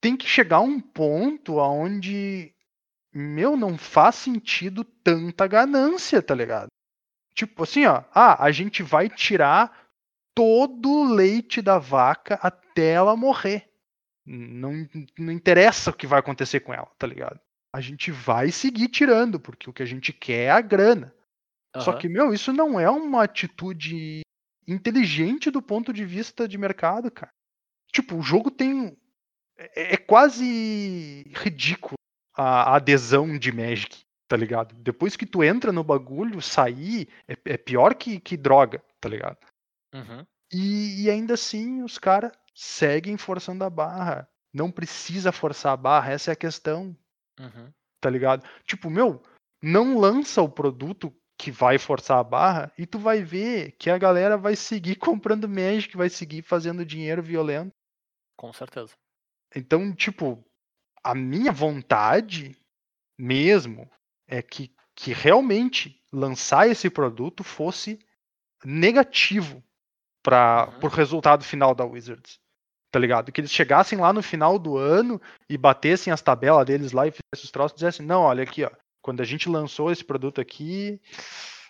[0.00, 2.54] tem que chegar um ponto aonde
[3.12, 6.68] meu não faz sentido tanta ganância, tá ligado?
[7.34, 9.88] Tipo assim, ó, ah, a gente vai tirar
[10.34, 13.68] todo o leite da vaca até ela morrer.
[14.24, 14.88] Não,
[15.18, 17.40] não interessa o que vai acontecer com ela, tá ligado?
[17.74, 21.14] A gente vai seguir tirando, porque o que a gente quer é a grana.
[21.78, 21.98] Só Aham.
[21.98, 24.20] que, meu, isso não é uma atitude
[24.66, 27.32] inteligente do ponto de vista de mercado, cara.
[27.92, 28.96] Tipo, o jogo tem.
[29.56, 31.99] É, é quase ridículo
[32.40, 34.74] a, adesão de Magic, tá ligado?
[34.76, 39.38] Depois que tu entra no bagulho, sair é, é pior que, que droga, tá ligado?
[39.94, 40.24] Uhum.
[40.52, 44.28] E, e ainda assim, os caras seguem forçando a barra.
[44.52, 46.96] Não precisa forçar a barra, essa é a questão
[47.38, 47.72] Uhum.
[48.00, 48.46] tá ligado?
[48.66, 49.22] Tipo, meu,
[49.62, 53.96] não lança o produto que vai forçar a barra e tu vai ver que a
[53.96, 57.72] galera vai seguir comprando Magic, vai seguir fazendo dinheiro violento.
[58.36, 58.92] Com certeza.
[59.54, 60.44] Então, tipo,
[61.02, 62.56] a minha vontade
[63.18, 63.90] mesmo
[64.26, 67.98] é que, que realmente lançar esse produto fosse
[68.64, 69.62] negativo
[70.22, 70.78] para Uhum.
[70.82, 72.38] o resultado final da Wizards.
[72.92, 73.30] Tá ligado?
[73.30, 77.10] Que eles chegassem lá no final do ano e batessem as tabelas deles lá e
[77.12, 78.70] fizessem os troços e dissessem, não, olha aqui, ó,
[79.00, 81.00] quando a gente lançou esse produto aqui,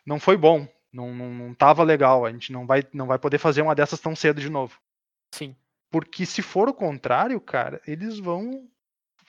[0.04, 0.66] não foi bom.
[0.92, 2.24] Não, não, não tava legal.
[2.24, 4.76] A gente não vai, não vai poder fazer uma dessas tão cedo de novo.
[5.34, 5.54] Sim.
[5.90, 8.66] Porque se for o contrário, cara, eles vão.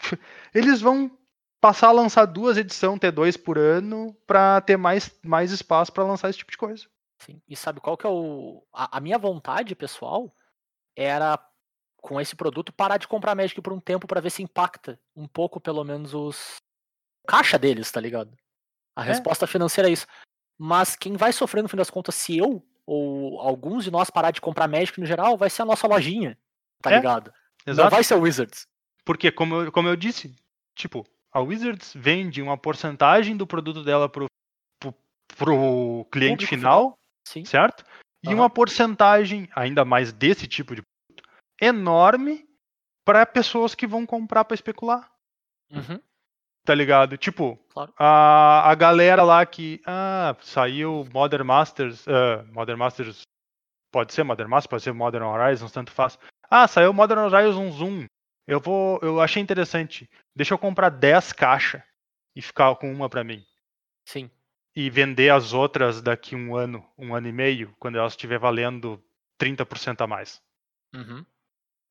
[0.53, 1.11] Eles vão
[1.59, 6.29] passar a lançar duas edições T2 por ano pra ter mais, mais espaço pra lançar
[6.29, 6.85] esse tipo de coisa.
[7.19, 7.41] Sim.
[7.47, 8.63] E sabe qual que é o.
[8.73, 10.33] A, a minha vontade, pessoal,
[10.95, 11.37] era,
[11.97, 15.27] com esse produto, parar de comprar Magic por um tempo pra ver se impacta um
[15.27, 16.55] pouco, pelo menos, os.
[17.27, 18.35] caixa deles, tá ligado?
[18.95, 19.07] A É.
[19.09, 20.07] resposta financeira é isso.
[20.57, 24.31] Mas quem vai sofrer, no fim das contas, se eu ou alguns de nós parar
[24.31, 26.37] de comprar Magic no geral, vai ser a nossa lojinha,
[26.81, 27.31] tá É, ligado?
[27.65, 27.89] Não Exato.
[27.91, 28.67] vai ser o Wizards.
[29.05, 30.35] Porque, como eu, como eu disse,
[30.75, 34.25] tipo, a Wizards vende uma porcentagem do produto dela pro,
[34.79, 34.93] pro,
[35.37, 36.97] pro cliente final,
[37.27, 37.45] Sim.
[37.45, 37.83] certo?
[38.23, 38.35] E Aham.
[38.35, 41.27] uma porcentagem, ainda mais desse tipo de produto,
[41.59, 42.47] enorme
[43.03, 45.11] para pessoas que vão comprar para especular.
[45.71, 45.99] Uhum.
[46.63, 47.17] Tá ligado?
[47.17, 47.91] Tipo, Claro.
[47.97, 49.81] a, a galera lá que.
[49.85, 52.07] Ah, saiu Modern Masters.
[52.07, 53.21] ah, Modern Masters.
[53.91, 56.19] Pode ser Modern Masters, pode ser Modern Horizons, tanto faz.
[56.49, 58.05] Ah, saiu Modern Horizons 1.
[58.47, 58.99] Eu vou.
[59.01, 60.09] Eu achei interessante.
[60.35, 61.81] Deixa eu comprar 10 caixas
[62.35, 63.43] e ficar com uma pra mim.
[64.05, 64.29] Sim.
[64.75, 69.03] E vender as outras daqui um ano, um ano e meio, quando elas estiver valendo
[69.39, 70.41] 30% a mais.
[70.95, 71.25] Uhum.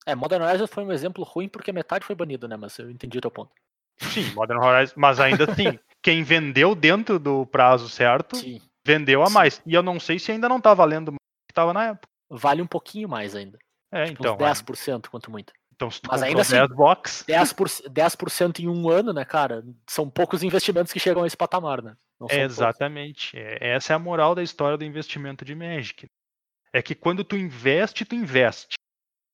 [0.07, 2.57] É, Modern Horizons foi um exemplo ruim porque metade foi banido, né?
[2.57, 3.53] Mas eu entendi o teu ponto.
[3.99, 4.95] Sim, Modern Horizons.
[4.97, 8.61] Mas ainda assim, quem vendeu dentro do prazo certo, Sim.
[8.85, 9.35] vendeu a Sim.
[9.35, 9.63] mais.
[9.67, 12.09] E eu não sei se ainda não tá valendo mais que tava na época.
[12.31, 13.59] Vale um pouquinho mais ainda.
[13.93, 14.35] É, Tipo, então.
[14.35, 15.53] uns 10%, quanto muito.
[15.81, 19.65] Então, se tu Mas ainda assim- 10 box, 10%, 10% em um ano, né, cara?
[19.89, 21.97] São poucos investimentos que chegam a esse patamar, né?
[22.29, 23.35] É exatamente.
[23.35, 26.05] É, essa é a moral da história do investimento de Magic.
[26.71, 28.75] É que quando tu investe, tu investe.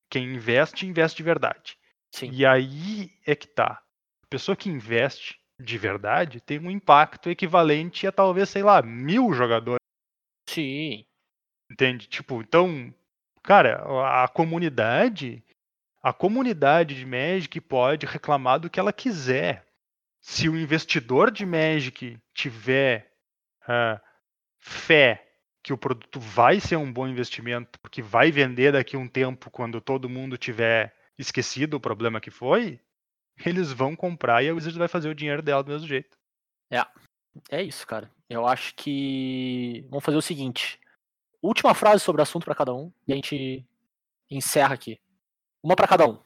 [0.09, 1.77] Quem investe, investe de verdade.
[2.15, 2.31] Sim.
[2.31, 3.83] E aí é que tá.
[4.23, 9.33] A pessoa que investe de verdade tem um impacto equivalente a talvez, sei lá, mil
[9.33, 9.81] jogadores.
[10.49, 11.05] Sim.
[11.69, 12.07] Entende?
[12.07, 12.95] Tipo, então,
[13.43, 13.83] cara,
[14.23, 15.43] a comunidade,
[16.07, 19.67] a comunidade de Magic pode reclamar do que ela quiser.
[20.21, 23.13] Se o investidor de Magic tiver
[23.67, 24.01] ah,
[24.57, 25.27] fé
[25.65, 29.51] que o produto vai ser um bom investimento, porque vai vender daqui a um tempo
[29.51, 32.79] quando todo mundo tiver esquecido o problema que foi,
[33.45, 36.17] eles vão comprar e a Wizards vai fazer o dinheiro dela do mesmo jeito.
[37.51, 38.09] É isso, cara.
[38.31, 39.85] Eu acho que.
[39.91, 40.79] Vamos fazer o seguinte:
[41.43, 43.67] última frase sobre o assunto pra cada um e a gente
[44.31, 45.01] encerra aqui.
[45.67, 46.17] Uma pra cada um.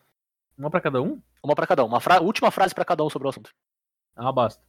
[0.59, 1.23] Uma pra cada um?
[1.43, 1.87] Uma pra cada um.
[1.87, 3.51] Uma fra- última frase pra cada um sobre o assunto.
[4.15, 4.63] É uma bosta.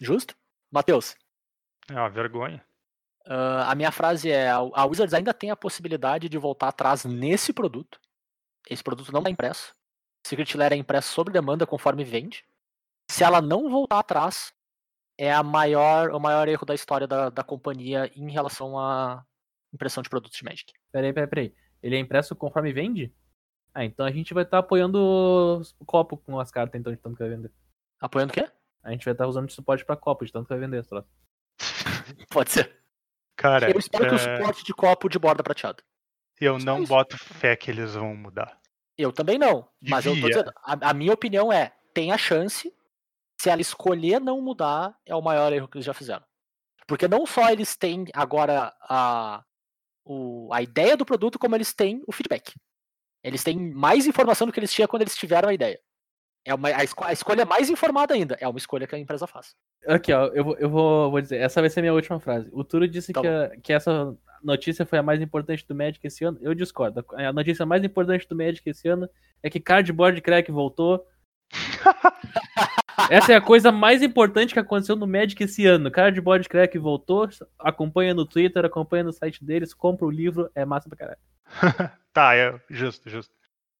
[0.00, 0.34] Justo?
[0.68, 1.14] Matheus,
[1.88, 2.64] É uma vergonha.
[3.24, 7.04] ah, a minha frase é: a a Wizards ainda tem a possibilidade de voltar atrás
[7.04, 8.00] nesse produto.
[8.68, 9.72] Esse produto não está impresso.
[10.26, 12.44] Secret Lair é impresso sob demanda conforme vende.
[13.08, 14.52] Se ela não voltar atrás,
[15.16, 19.24] é a maior, o maior erro da história da, da companhia em relação à
[19.72, 20.72] impressão de produtos de Magic.
[20.90, 21.54] Peraí, peraí, peraí.
[21.80, 23.14] Ele é impresso conforme vende?
[23.78, 24.98] Ah, então a gente vai estar apoiando
[25.78, 27.52] o copo com as cartas, então, de tanto que vai vender.
[28.00, 28.48] Apoiando o quê?
[28.82, 30.88] A gente vai estar usando de suporte pra copo, de tanto que vai vender esse
[30.88, 31.06] troço.
[32.30, 32.74] Pode ser.
[33.36, 35.82] Cara, Eu espero que o é, suporte de copo de borda prateado.
[36.40, 36.88] eu não isso.
[36.88, 38.58] boto fé que eles vão mudar.
[38.96, 39.68] Eu também não.
[39.82, 40.28] Mas eu tô Devia.
[40.30, 42.74] dizendo, a, a minha opinião é, tem a chance,
[43.38, 46.24] se ela escolher não mudar, é o maior erro que eles já fizeram.
[46.86, 49.44] Porque não só eles têm agora a,
[50.02, 52.54] o- a ideia do produto, como eles têm o feedback.
[53.26, 55.78] Eles têm mais informação do que eles tinham quando eles tiveram a ideia.
[56.44, 58.36] É uma, a, esco- a escolha mais informada ainda.
[58.40, 59.54] É uma escolha que a empresa faz.
[59.86, 62.48] Aqui, ó, eu, vou, eu vou, vou dizer, essa vai ser a minha última frase.
[62.52, 66.06] O Turo disse Tá que, a- que essa notícia foi a mais importante do Magic
[66.06, 66.38] esse ano.
[66.40, 67.04] Eu discordo.
[67.14, 69.08] A notícia mais importante do Magic esse ano
[69.42, 71.04] é que Cardboard Crack voltou.
[73.10, 75.90] Essa é a coisa mais importante que aconteceu no Magic esse ano.
[75.90, 77.28] Cardboard Crack voltou.
[77.58, 81.18] Acompanha no Twitter, acompanha no site deles, compra o livro, é massa pra caralho.
[82.12, 83.30] Tá, é justo, justo.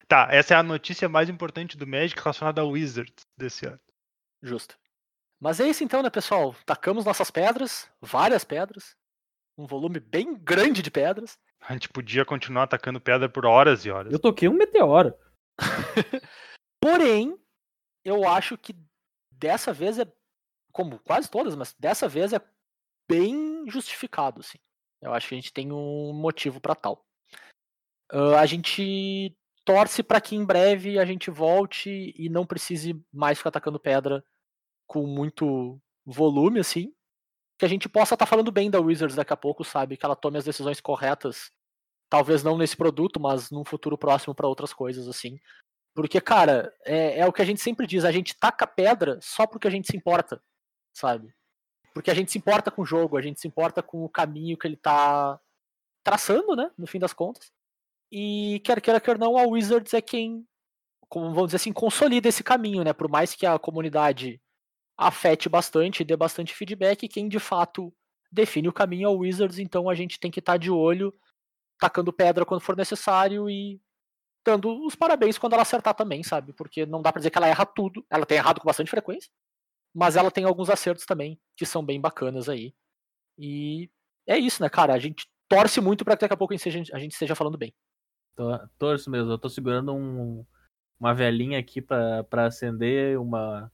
[0.07, 3.79] Tá, essa é a notícia mais importante do Magic relacionada ao Wizards desse ano.
[4.43, 4.77] Justo.
[5.39, 6.55] Mas é isso então, né, pessoal?
[6.63, 8.95] Tacamos nossas pedras, várias pedras,
[9.57, 11.35] um volume bem grande de pedras.
[11.59, 14.13] A gente podia continuar atacando pedra por horas e horas.
[14.13, 15.15] Eu toquei um meteoro.
[16.79, 17.35] Porém,
[18.05, 18.75] eu acho que
[19.31, 20.05] dessa vez é,
[20.71, 22.41] como quase todas, mas dessa vez é
[23.09, 24.59] bem justificado, assim.
[25.01, 27.06] Eu acho que a gente tem um motivo para tal.
[28.11, 29.35] Uh, a gente
[29.65, 34.23] torce para que em breve a gente volte e não precise mais ficar atacando pedra
[34.87, 36.93] com muito volume, assim.
[37.59, 39.97] Que a gente possa estar tá falando bem da Wizards daqui a pouco, sabe?
[39.97, 41.51] Que ela tome as decisões corretas.
[42.09, 45.37] Talvez não nesse produto, mas num futuro próximo para outras coisas, assim.
[45.93, 49.45] Porque, cara, é, é, o que a gente sempre diz, a gente taca pedra só
[49.45, 50.41] porque a gente se importa,
[50.93, 51.33] sabe?
[51.93, 54.57] Porque a gente se importa com o jogo, a gente se importa com o caminho
[54.57, 55.39] que ele tá
[56.03, 56.71] traçando, né?
[56.77, 57.51] No fim das contas.
[58.11, 60.45] E quer queira, quer não, a Wizards é quem,
[61.09, 62.93] como vamos dizer assim, consolida esse caminho, né?
[62.93, 64.41] Por mais que a comunidade
[64.97, 67.93] afete bastante, dê bastante feedback, quem de fato
[68.31, 71.13] define o caminho é o Wizards, então a gente tem que estar tá de olho,
[71.79, 73.79] tacando pedra quando for necessário e
[74.45, 76.53] dando os parabéns quando ela acertar também, sabe?
[76.53, 79.29] Porque não dá pra dizer que ela erra tudo, ela tem errado com bastante frequência,
[79.93, 82.73] mas ela tem alguns acertos também que são bem bacanas aí.
[83.37, 83.89] E
[84.25, 84.93] é isso, né, cara?
[84.93, 87.73] A gente torce muito para que daqui a pouco a gente esteja falando bem.
[88.77, 90.45] Torço mesmo, eu tô segurando um,
[90.99, 93.71] uma velhinha aqui para acender, uma,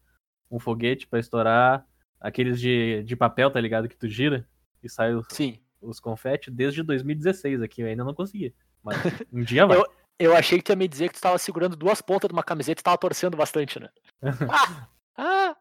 [0.49, 1.85] um foguete para estourar,
[2.19, 3.89] aqueles de, de papel, tá ligado?
[3.89, 4.47] Que tu gira
[4.81, 5.59] e sai os, Sim.
[5.81, 8.55] os confetes desde 2016 aqui, eu ainda não consegui.
[8.81, 8.97] Mas
[9.31, 9.77] um dia vai.
[9.77, 9.85] eu,
[10.17, 12.43] eu achei que tu ia me dizer que tu tava segurando duas pontas de uma
[12.43, 13.89] camiseta e tava torcendo bastante, né?
[14.49, 14.87] ah!
[15.17, 15.55] Ah!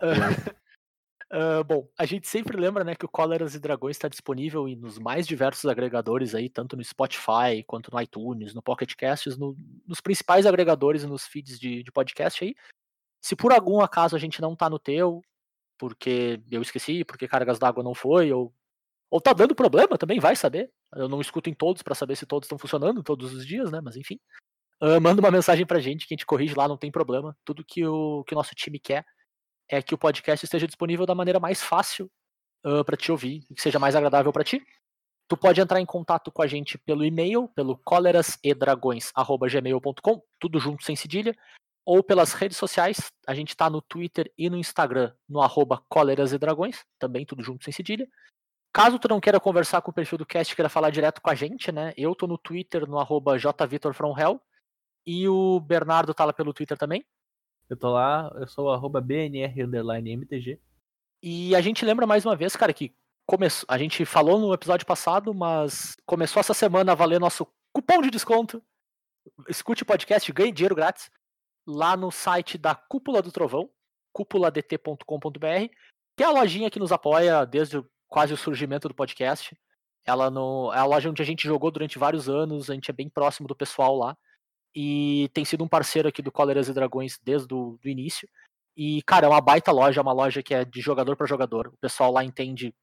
[1.32, 4.98] Uh, bom, a gente sempre lembra né, que o Cóleras e Dragões está disponível nos
[4.98, 9.56] mais diversos agregadores aí, tanto no Spotify quanto no iTunes, no Pocket Casts, no,
[9.86, 12.54] nos principais agregadores, nos feeds de, de, podcast aí.
[13.22, 15.22] Se por algum acaso a gente não tá no teu,
[15.78, 18.52] porque eu esqueci, porque Cargas d'Água não foi, ou,
[19.10, 20.70] ou tá dando problema, também vai saber.
[20.94, 23.80] Eu não escuto em todos para saber se todos estão funcionando todos os dias, né?
[23.80, 24.20] Mas enfim.
[24.82, 27.34] Uh, manda uma mensagem pra gente que a gente corrige lá, não tem problema.
[27.42, 29.06] Tudo que o, que o nosso time quer
[29.72, 32.10] é que o podcast esteja disponível da maneira mais fácil
[32.64, 34.62] uh, para te ouvir que seja mais agradável para ti.
[35.26, 40.94] Tu pode entrar em contato com a gente pelo e-mail, pelo colerasedragões@gmail.com, tudo junto sem
[40.94, 41.34] cedilha,
[41.86, 43.10] ou pelas redes sociais.
[43.26, 47.72] A gente está no Twitter e no Instagram no arroba colerasedragões, também tudo junto sem
[47.72, 48.06] cedilha.
[48.74, 51.34] Caso tu não queira conversar com o perfil do cast, queira falar direto com a
[51.34, 51.94] gente, né?
[51.96, 54.38] Eu tô no Twitter no arroba jvitorfromhell
[55.06, 57.02] e o Bernardo tá lá pelo Twitter também.
[57.68, 60.60] Eu tô lá, eu sou arroba BNR_MTG.
[61.22, 62.94] E a gente lembra mais uma vez, cara, que
[63.26, 68.02] começou, a gente falou no episódio passado, mas começou essa semana a valer nosso cupom
[68.02, 68.62] de desconto.
[69.48, 71.10] Escute o podcast, ganhe dinheiro grátis
[71.66, 73.70] lá no site da Cúpula do Trovão,
[74.12, 75.70] cúpuladt.com.br,
[76.16, 79.56] que é a lojinha que nos apoia desde quase o surgimento do podcast.
[80.04, 82.94] Ela no, é a loja onde a gente jogou durante vários anos, a gente é
[82.94, 84.16] bem próximo do pessoal lá
[84.74, 88.28] e tem sido um parceiro aqui do Coleiras e Dragões desde o do início.
[88.76, 91.68] E, cara, é uma baita loja, é uma loja que é de jogador para jogador.
[91.68, 92.74] O pessoal lá entende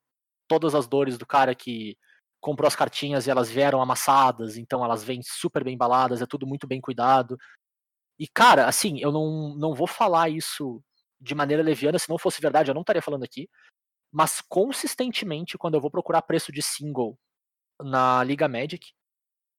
[0.47, 1.97] todas as dores do cara que
[2.41, 6.47] comprou as cartinhas e elas vieram amassadas, então elas vêm super bem embaladas, é tudo
[6.47, 7.37] muito bem cuidado.
[8.19, 10.81] E, cara, assim, eu não, não vou falar isso
[11.19, 13.49] de maneira leviana, se não fosse verdade eu não estaria falando aqui,
[14.11, 17.17] mas consistentemente, quando eu vou procurar preço de single
[17.81, 18.91] na Liga Magic,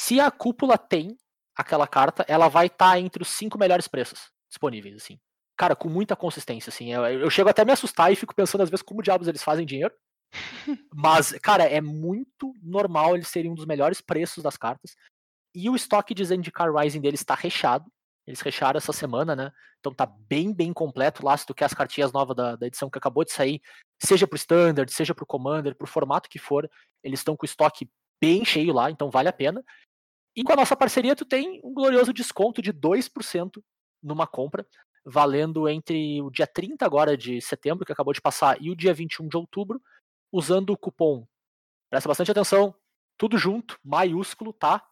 [0.01, 1.17] se a cúpula tem
[1.61, 5.19] aquela carta, ela vai estar tá entre os cinco melhores preços disponíveis, assim.
[5.57, 6.93] Cara, com muita consistência, assim.
[6.93, 9.43] Eu, eu chego até a me assustar e fico pensando às vezes como diabos eles
[9.43, 9.95] fazem dinheiro.
[10.95, 14.97] Mas, cara, é muito normal eles serem um dos melhores preços das cartas.
[15.55, 17.91] E o estoque de Zendikar Rising deles está recheado.
[18.27, 19.51] Eles rechearam essa semana, né?
[19.81, 21.37] Então tá bem, bem completo lá.
[21.37, 23.61] Se tu quer as cartinhas novas da, da edição que acabou de sair,
[24.01, 26.71] seja pro Standard, seja pro Commander, pro formato que for,
[27.03, 29.65] eles estão com o estoque bem cheio lá, então vale a pena.
[30.35, 33.63] E com a nossa parceria, tu tem um glorioso desconto de 2%
[34.03, 34.67] numa compra,
[35.05, 38.95] valendo entre o dia 30 agora de setembro, que acabou de passar, e o dia
[38.95, 39.83] 21 de outubro,
[40.33, 41.27] usando o cupom.
[41.91, 42.75] Presta bastante atenção,
[43.19, 44.87] tudo junto, maiúsculo, tá?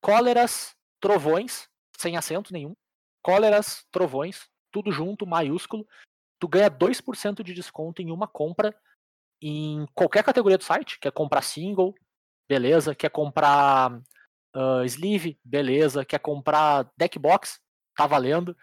[0.00, 2.76] Cóleras, trovões, sem acento nenhum.
[3.22, 5.86] Cóleras, trovões, tudo junto, maiúsculo.
[6.38, 8.76] Tu ganha 2% de desconto em uma compra
[9.40, 10.98] em qualquer categoria do site.
[11.00, 11.94] Quer comprar single,
[12.46, 12.94] beleza.
[12.94, 14.02] Quer comprar
[14.54, 16.04] Uh, sleeve, beleza.
[16.04, 17.60] Quer comprar deck box?
[17.96, 18.56] Tá valendo.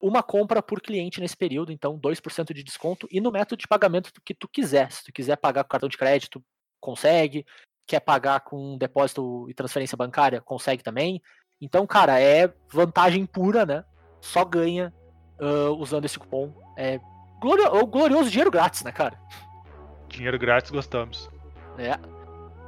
[0.00, 3.06] Uma compra por cliente nesse período, então 2% de desconto.
[3.10, 4.90] E no método de pagamento que tu quiser.
[4.90, 6.42] Se tu quiser pagar com cartão de crédito,
[6.80, 7.44] consegue.
[7.86, 11.20] Quer pagar com depósito e transferência bancária, consegue também.
[11.60, 13.84] Então, cara, é vantagem pura, né?
[14.20, 14.94] Só ganha
[15.40, 16.54] uh, usando esse cupom.
[16.76, 17.00] É
[17.40, 19.20] glorioso, glorioso dinheiro grátis, né, cara?
[20.08, 21.28] Dinheiro grátis, gostamos.
[21.76, 21.98] É.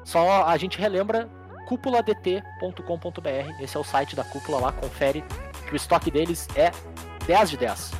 [0.04, 1.30] Só a gente relembra
[1.66, 3.62] cúpuladt.com.br.
[3.62, 5.24] Esse é o site da cúpula lá, confere
[5.66, 6.70] que o estoque deles é
[7.26, 7.92] 10 de 10.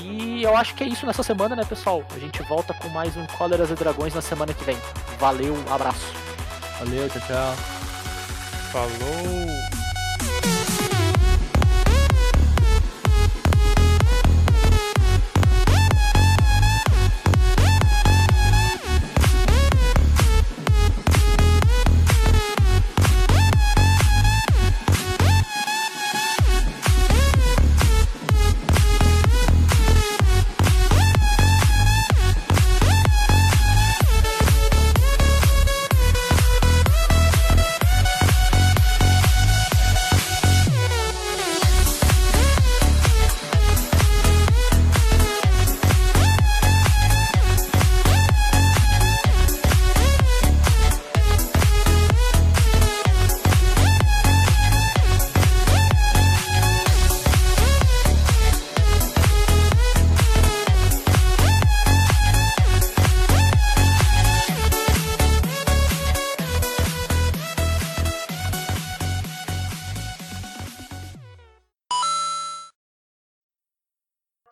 [0.00, 2.02] E eu acho que é isso nessa semana, né, pessoal?
[2.14, 4.76] A gente volta com mais um Cóleras e Dragões na semana que vem.
[5.18, 6.12] Valeu, abraço.
[6.78, 7.54] Valeu, tchau, tchau.
[8.72, 9.73] Falou!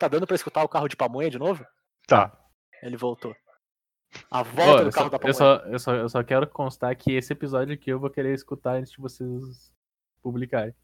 [0.03, 1.65] Tá dando pra escutar o carro de pamonha de novo?
[2.05, 2.37] Tá.
[2.81, 3.33] Ele voltou.
[4.29, 5.33] A volta eu, do só, carro da eu, pamonha.
[5.33, 8.73] só, eu, só, eu só quero constar que esse episódio aqui eu vou querer escutar
[8.73, 9.73] antes de vocês
[10.21, 10.75] publicarem.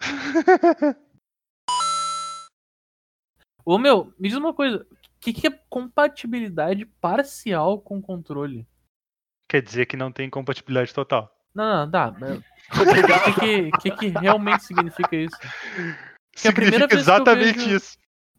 [3.64, 4.86] Ô meu, me diz uma coisa.
[4.90, 8.68] O que, que é compatibilidade parcial com controle?
[9.48, 11.34] Quer dizer que não tem compatibilidade total.
[11.54, 12.12] Não, não, dá.
[12.68, 12.84] O
[13.40, 15.38] que, que, que, que realmente significa isso?
[16.36, 17.98] Que é a primeira Significa eu exatamente vejo- isso.